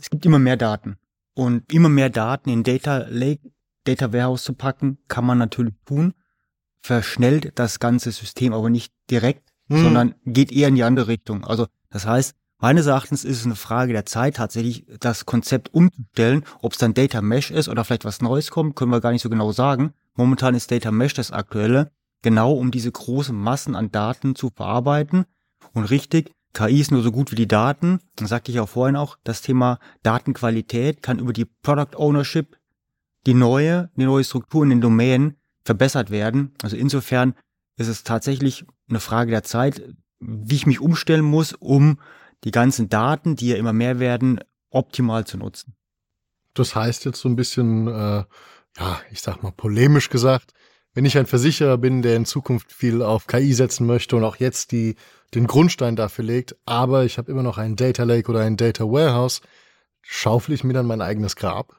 es 0.00 0.10
gibt 0.10 0.24
immer 0.26 0.38
mehr 0.38 0.56
Daten. 0.56 0.98
Und 1.34 1.72
immer 1.72 1.88
mehr 1.88 2.10
Daten 2.10 2.50
in 2.50 2.62
Data 2.62 3.06
Lake 3.08 3.50
Data 3.84 4.12
Warehouse 4.12 4.44
zu 4.44 4.54
packen, 4.54 4.98
kann 5.08 5.24
man 5.24 5.38
natürlich 5.38 5.74
tun, 5.84 6.14
verschnellt 6.82 7.58
das 7.58 7.80
ganze 7.80 8.12
System 8.12 8.52
aber 8.52 8.70
nicht 8.70 8.92
direkt, 9.10 9.50
hm. 9.68 9.82
sondern 9.82 10.14
geht 10.24 10.52
eher 10.52 10.68
in 10.68 10.76
die 10.76 10.84
andere 10.84 11.08
Richtung. 11.08 11.44
Also 11.44 11.66
das 11.90 12.06
heißt, 12.06 12.36
meines 12.62 12.86
Erachtens 12.86 13.24
ist 13.24 13.40
es 13.40 13.44
eine 13.44 13.56
Frage 13.56 13.92
der 13.92 14.06
Zeit, 14.06 14.36
tatsächlich 14.36 14.86
das 15.00 15.26
Konzept 15.26 15.74
umzustellen. 15.74 16.44
Ob 16.62 16.72
es 16.72 16.78
dann 16.78 16.94
Data 16.94 17.20
Mesh 17.20 17.50
ist 17.50 17.68
oder 17.68 17.84
vielleicht 17.84 18.06
was 18.06 18.22
Neues 18.22 18.50
kommt, 18.50 18.76
können 18.76 18.92
wir 18.92 19.00
gar 19.00 19.12
nicht 19.12 19.22
so 19.22 19.28
genau 19.28 19.52
sagen. 19.52 19.92
Momentan 20.14 20.54
ist 20.54 20.70
Data 20.70 20.90
Mesh 20.90 21.12
das 21.12 21.32
aktuelle, 21.32 21.90
genau 22.22 22.52
um 22.54 22.70
diese 22.70 22.90
großen 22.90 23.36
Massen 23.36 23.74
an 23.74 23.90
Daten 23.90 24.36
zu 24.36 24.50
verarbeiten. 24.54 25.26
Und 25.74 25.84
richtig, 25.90 26.32
KI 26.54 26.80
ist 26.80 26.92
nur 26.92 27.02
so 27.02 27.10
gut 27.10 27.32
wie 27.32 27.36
die 27.36 27.48
Daten. 27.48 27.98
Dann 28.16 28.28
sagte 28.28 28.52
ich 28.52 28.60
auch 28.60 28.68
vorhin 28.68 28.96
auch, 28.96 29.18
das 29.24 29.42
Thema 29.42 29.78
Datenqualität 30.02 31.02
kann 31.02 31.18
über 31.18 31.32
die 31.32 31.46
Product 31.46 31.96
Ownership 31.96 32.56
die 33.26 33.34
neue, 33.34 33.90
die 33.96 34.04
neue 34.04 34.24
Struktur 34.24 34.62
in 34.62 34.70
den 34.70 34.80
Domänen 34.80 35.36
verbessert 35.64 36.10
werden. 36.10 36.52
Also 36.62 36.76
insofern 36.76 37.34
ist 37.76 37.88
es 37.88 38.04
tatsächlich 38.04 38.64
eine 38.88 39.00
Frage 39.00 39.30
der 39.30 39.42
Zeit, 39.42 39.82
wie 40.20 40.54
ich 40.54 40.66
mich 40.66 40.80
umstellen 40.80 41.24
muss, 41.24 41.52
um 41.54 41.98
die 42.44 42.50
ganzen 42.50 42.88
Daten, 42.88 43.36
die 43.36 43.48
ja 43.48 43.56
immer 43.56 43.72
mehr 43.72 43.98
werden, 43.98 44.40
optimal 44.70 45.26
zu 45.26 45.36
nutzen. 45.38 45.74
Das 46.54 46.74
heißt 46.74 47.04
jetzt 47.04 47.20
so 47.20 47.28
ein 47.28 47.36
bisschen, 47.36 47.88
äh, 47.88 48.24
ja, 48.78 49.00
ich 49.10 49.20
sag 49.20 49.42
mal 49.42 49.52
polemisch 49.52 50.10
gesagt, 50.10 50.52
wenn 50.94 51.04
ich 51.04 51.16
ein 51.16 51.26
Versicherer 51.26 51.78
bin, 51.78 52.02
der 52.02 52.16
in 52.16 52.26
Zukunft 52.26 52.72
viel 52.72 53.02
auf 53.02 53.26
KI 53.26 53.54
setzen 53.54 53.86
möchte 53.86 54.16
und 54.16 54.24
auch 54.24 54.36
jetzt 54.36 54.72
die, 54.72 54.96
den 55.34 55.46
Grundstein 55.46 55.96
dafür 55.96 56.24
legt, 56.24 56.56
aber 56.66 57.04
ich 57.04 57.16
habe 57.16 57.30
immer 57.30 57.42
noch 57.42 57.56
einen 57.56 57.76
Data 57.76 58.02
Lake 58.02 58.30
oder 58.30 58.40
ein 58.40 58.58
Data 58.58 58.84
Warehouse, 58.84 59.40
schaufel 60.02 60.54
ich 60.54 60.64
mir 60.64 60.74
dann 60.74 60.86
mein 60.86 61.00
eigenes 61.00 61.36
Grab? 61.36 61.76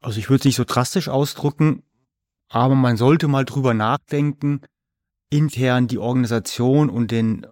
Also 0.00 0.18
ich 0.18 0.28
würde 0.28 0.40
es 0.40 0.44
nicht 0.46 0.56
so 0.56 0.64
drastisch 0.64 1.08
ausdrücken, 1.08 1.82
aber 2.48 2.74
man 2.74 2.96
sollte 2.96 3.28
mal 3.28 3.44
drüber 3.44 3.74
nachdenken, 3.74 4.62
intern 5.30 5.86
die 5.86 5.98
Organisation 5.98 6.90
und 6.90 7.10
den, 7.10 7.46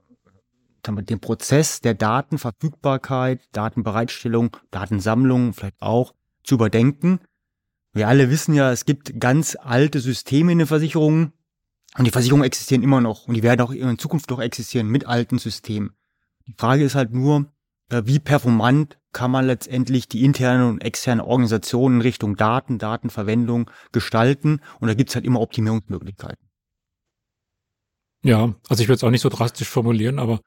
den 0.87 1.21
Prozess 1.21 1.81
der 1.81 1.95
Datenverfügbarkeit, 1.95 3.41
Datenbereitstellung, 3.53 4.57
Datensammlung 4.71 5.53
vielleicht 5.53 5.81
auch 5.81 6.15
zu 6.45 6.55
überdenken. 6.55 7.21
Wir 7.93 8.09
alle 8.09 8.31
wissen 8.31 8.55
ja, 8.55 8.73
es 8.73 8.85
gibt 8.85 9.19
ganz 9.19 9.57
alte 9.61 10.01
Systeme 10.01 10.53
in 10.53 10.59
den 10.59 10.67
Versicherungen 10.67 11.33
und 11.97 12.05
die 12.05 12.11
Versicherungen 12.11 12.45
existieren 12.45 12.83
immer 12.83 13.01
noch 13.01 13.27
und 13.27 13.35
die 13.35 13.43
werden 13.43 13.61
auch 13.61 13.71
in 13.71 13.99
Zukunft 13.99 14.31
noch 14.31 14.41
existieren 14.41 14.89
mit 14.89 15.07
alten 15.07 15.39
Systemen. 15.39 15.97
Die 16.47 16.55
Frage 16.57 16.85
ist 16.85 16.95
halt 16.95 17.13
nur, 17.13 17.47
äh, 17.91 18.03
wie 18.05 18.19
performant 18.19 18.99
kann 19.13 19.31
man 19.31 19.47
letztendlich 19.47 20.09
die 20.09 20.25
interne 20.25 20.69
und 20.69 20.85
externe 20.85 21.25
Organisation 21.25 21.95
in 21.95 22.01
Richtung 22.03 22.37
Daten, 22.37 22.79
Datenverwendung 22.79 23.71
gestalten 23.93 24.61
und 24.79 24.89
da 24.89 24.95
gibt's 24.95 25.15
halt 25.15 25.25
immer 25.25 25.41
Optimierungsmöglichkeiten. 25.41 26.47
Ja, 28.23 28.55
also 28.69 28.83
ich 28.83 28.89
würde 28.89 28.97
es 28.97 29.05
auch 29.05 29.11
nicht 29.11 29.23
so 29.23 29.29
drastisch 29.29 29.69
formulieren, 29.69 30.19
aber 30.19 30.41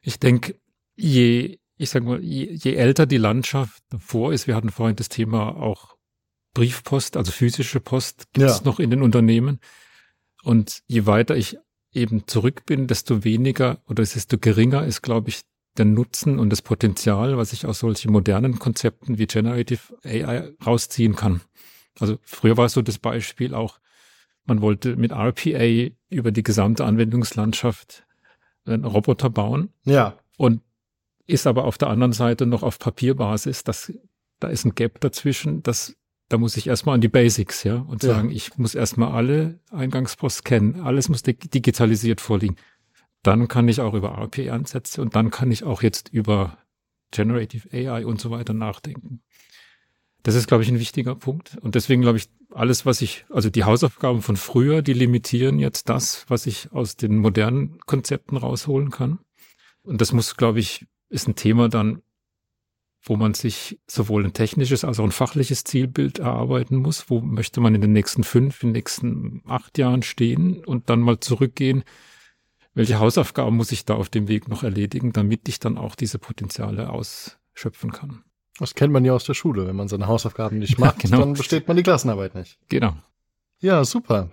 ich 0.00 0.18
denke, 0.18 0.56
je, 0.96 1.58
ich 1.76 1.90
sag 1.90 2.04
mal, 2.04 2.22
je, 2.22 2.52
je 2.52 2.74
älter 2.74 3.06
die 3.06 3.16
Landschaft 3.16 3.82
davor 3.90 4.32
ist, 4.32 4.46
wir 4.46 4.54
hatten 4.54 4.70
vorhin 4.70 4.96
das 4.96 5.08
Thema 5.08 5.56
auch 5.56 5.96
Briefpost, 6.54 7.16
also 7.16 7.32
physische 7.32 7.80
Post 7.80 8.32
gibt 8.32 8.48
es 8.48 8.58
ja. 8.58 8.64
noch 8.64 8.80
in 8.80 8.90
den 8.90 9.02
Unternehmen. 9.02 9.60
Und 10.42 10.82
je 10.86 11.06
weiter 11.06 11.36
ich 11.36 11.58
eben 11.92 12.26
zurück 12.26 12.64
bin, 12.66 12.86
desto 12.86 13.24
weniger 13.24 13.82
oder 13.86 14.02
desto 14.02 14.38
geringer 14.38 14.84
ist, 14.84 15.02
glaube 15.02 15.28
ich, 15.28 15.42
der 15.76 15.84
Nutzen 15.84 16.38
und 16.38 16.50
das 16.50 16.62
Potenzial, 16.62 17.36
was 17.36 17.52
ich 17.52 17.66
aus 17.66 17.78
solchen 17.78 18.12
modernen 18.12 18.58
Konzepten 18.58 19.18
wie 19.18 19.26
Generative 19.26 19.80
AI 20.04 20.52
rausziehen 20.64 21.14
kann. 21.14 21.42
Also 21.98 22.18
früher 22.22 22.56
war 22.56 22.66
es 22.66 22.72
so 22.72 22.82
das 22.82 22.98
Beispiel 22.98 23.54
auch, 23.54 23.78
man 24.44 24.60
wollte 24.60 24.96
mit 24.96 25.12
RPA 25.12 25.92
über 26.08 26.32
die 26.32 26.42
gesamte 26.42 26.84
Anwendungslandschaft 26.84 28.04
einen 28.64 28.84
Roboter 28.84 29.30
bauen. 29.30 29.70
Ja. 29.84 30.18
Und 30.36 30.62
ist 31.26 31.46
aber 31.46 31.64
auf 31.64 31.78
der 31.78 31.88
anderen 31.88 32.12
Seite 32.12 32.46
noch 32.46 32.62
auf 32.62 32.78
Papierbasis. 32.78 33.64
Das, 33.64 33.92
da 34.40 34.48
ist 34.48 34.64
ein 34.64 34.74
Gap 34.74 35.00
dazwischen. 35.00 35.62
Das, 35.62 35.96
da 36.28 36.38
muss 36.38 36.56
ich 36.56 36.66
erstmal 36.66 36.96
an 36.96 37.00
die 37.00 37.08
Basics, 37.08 37.64
ja, 37.64 37.76
und 37.76 38.02
ja. 38.02 38.14
sagen, 38.14 38.30
ich 38.30 38.56
muss 38.58 38.74
erstmal 38.74 39.12
alle 39.12 39.60
Eingangspost 39.70 40.44
kennen. 40.44 40.80
Alles 40.80 41.08
muss 41.08 41.22
digitalisiert 41.22 42.20
vorliegen. 42.20 42.56
Dann 43.22 43.48
kann 43.48 43.68
ich 43.68 43.80
auch 43.80 43.94
über 43.94 44.18
RPA-Ansätze 44.18 45.02
und 45.02 45.14
dann 45.14 45.30
kann 45.30 45.50
ich 45.50 45.64
auch 45.64 45.82
jetzt 45.82 46.08
über 46.08 46.58
Generative 47.10 47.68
AI 47.72 48.06
und 48.06 48.20
so 48.20 48.30
weiter 48.30 48.54
nachdenken. 48.54 49.22
Das 50.22 50.34
ist, 50.34 50.46
glaube 50.46 50.62
ich, 50.62 50.68
ein 50.68 50.78
wichtiger 50.78 51.14
Punkt. 51.14 51.56
Und 51.62 51.74
deswegen 51.74 52.02
glaube 52.02 52.18
ich, 52.18 52.28
alles, 52.52 52.84
was 52.84 53.00
ich, 53.00 53.24
also 53.30 53.48
die 53.48 53.64
Hausaufgaben 53.64 54.22
von 54.22 54.36
früher, 54.36 54.82
die 54.82 54.92
limitieren 54.92 55.58
jetzt 55.58 55.88
das, 55.88 56.24
was 56.28 56.46
ich 56.46 56.72
aus 56.72 56.96
den 56.96 57.16
modernen 57.18 57.78
Konzepten 57.86 58.36
rausholen 58.36 58.90
kann. 58.90 59.18
Und 59.82 60.00
das 60.00 60.12
muss, 60.12 60.36
glaube 60.36 60.60
ich, 60.60 60.86
ist 61.08 61.26
ein 61.28 61.36
Thema 61.36 61.68
dann, 61.68 62.02
wo 63.02 63.16
man 63.16 63.32
sich 63.32 63.80
sowohl 63.86 64.24
ein 64.24 64.34
technisches 64.34 64.84
als 64.84 65.00
auch 65.00 65.04
ein 65.04 65.12
fachliches 65.12 65.64
Zielbild 65.64 66.18
erarbeiten 66.18 66.76
muss. 66.76 67.08
Wo 67.08 67.20
möchte 67.20 67.60
man 67.60 67.74
in 67.74 67.80
den 67.80 67.92
nächsten 67.92 68.24
fünf, 68.24 68.62
in 68.62 68.70
den 68.70 68.74
nächsten 68.74 69.42
acht 69.46 69.78
Jahren 69.78 70.02
stehen 70.02 70.64
und 70.64 70.90
dann 70.90 71.00
mal 71.00 71.18
zurückgehen. 71.18 71.82
Welche 72.74 72.98
Hausaufgaben 72.98 73.56
muss 73.56 73.72
ich 73.72 73.84
da 73.84 73.94
auf 73.94 74.10
dem 74.10 74.28
Weg 74.28 74.48
noch 74.48 74.62
erledigen, 74.62 75.12
damit 75.12 75.48
ich 75.48 75.60
dann 75.60 75.78
auch 75.78 75.94
diese 75.94 76.18
Potenziale 76.18 76.90
ausschöpfen 76.90 77.90
kann? 77.90 78.22
Das 78.60 78.74
kennt 78.74 78.92
man 78.92 79.06
ja 79.06 79.14
aus 79.14 79.24
der 79.24 79.32
Schule. 79.32 79.66
Wenn 79.66 79.74
man 79.74 79.88
seine 79.88 80.06
Hausaufgaben 80.06 80.58
nicht 80.58 80.78
macht, 80.78 81.02
ja, 81.02 81.02
genau. 81.10 81.20
dann 81.20 81.32
besteht 81.32 81.66
man 81.66 81.78
die 81.78 81.82
Klassenarbeit 81.82 82.34
nicht. 82.34 82.58
Genau. 82.68 82.94
Ja, 83.58 83.84
super. 83.84 84.30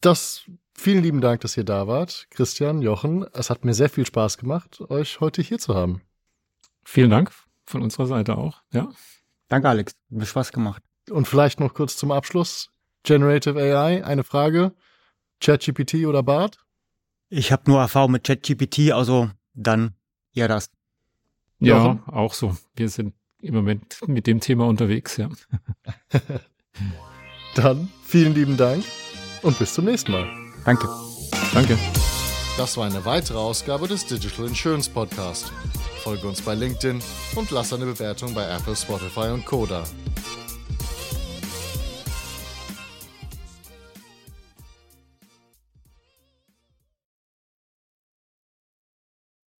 Das, 0.00 0.42
vielen 0.74 1.02
lieben 1.02 1.20
Dank, 1.20 1.42
dass 1.42 1.56
ihr 1.56 1.62
da 1.62 1.86
wart. 1.86 2.26
Christian, 2.30 2.82
Jochen, 2.82 3.24
es 3.32 3.50
hat 3.50 3.64
mir 3.64 3.74
sehr 3.74 3.88
viel 3.88 4.04
Spaß 4.04 4.36
gemacht, 4.36 4.80
euch 4.88 5.20
heute 5.20 5.42
hier 5.42 5.58
zu 5.58 5.76
haben. 5.76 6.02
Vielen 6.84 7.10
Dank 7.10 7.30
von 7.66 7.82
unserer 7.82 8.06
Seite 8.06 8.36
auch, 8.36 8.62
ja. 8.72 8.88
Danke, 9.48 9.68
Alex. 9.68 9.92
Hat 9.92 10.18
mir 10.18 10.26
Spaß 10.26 10.50
gemacht. 10.50 10.82
Und 11.08 11.28
vielleicht 11.28 11.60
noch 11.60 11.72
kurz 11.72 11.96
zum 11.96 12.10
Abschluss. 12.10 12.70
Generative 13.04 13.60
AI, 13.60 14.04
eine 14.04 14.24
Frage. 14.24 14.72
ChatGPT 15.40 16.06
oder 16.06 16.24
BART? 16.24 16.58
Ich 17.28 17.52
habe 17.52 17.70
nur 17.70 17.80
Erfahrung 17.80 18.10
mit 18.10 18.24
ChatGPT, 18.24 18.90
also 18.90 19.30
dann 19.54 19.94
eher 20.34 20.48
das. 20.48 20.70
Ja, 21.60 21.78
Jochen? 21.78 22.02
auch 22.06 22.34
so. 22.34 22.56
Wir 22.74 22.88
sind 22.88 23.14
im 23.40 23.54
Moment 23.54 23.96
mit 24.06 24.26
dem 24.26 24.40
Thema 24.40 24.66
unterwegs, 24.66 25.16
ja. 25.16 25.28
Dann 27.54 27.88
vielen 28.04 28.34
lieben 28.34 28.56
Dank 28.56 28.84
und 29.42 29.58
bis 29.58 29.74
zum 29.74 29.84
nächsten 29.84 30.12
Mal. 30.12 30.28
Danke. 30.64 30.88
Danke. 31.52 31.78
Das 32.56 32.76
war 32.76 32.86
eine 32.86 33.04
weitere 33.04 33.38
Ausgabe 33.38 33.86
des 33.86 34.06
Digital 34.06 34.46
Insurance 34.46 34.90
Podcast. 34.90 35.52
Folge 36.02 36.26
uns 36.26 36.42
bei 36.42 36.54
LinkedIn 36.54 37.00
und 37.36 37.50
lass 37.50 37.72
eine 37.72 37.84
Bewertung 37.84 38.34
bei 38.34 38.48
Apple, 38.48 38.74
Spotify 38.74 39.30
und 39.32 39.44
Koda. 39.44 39.84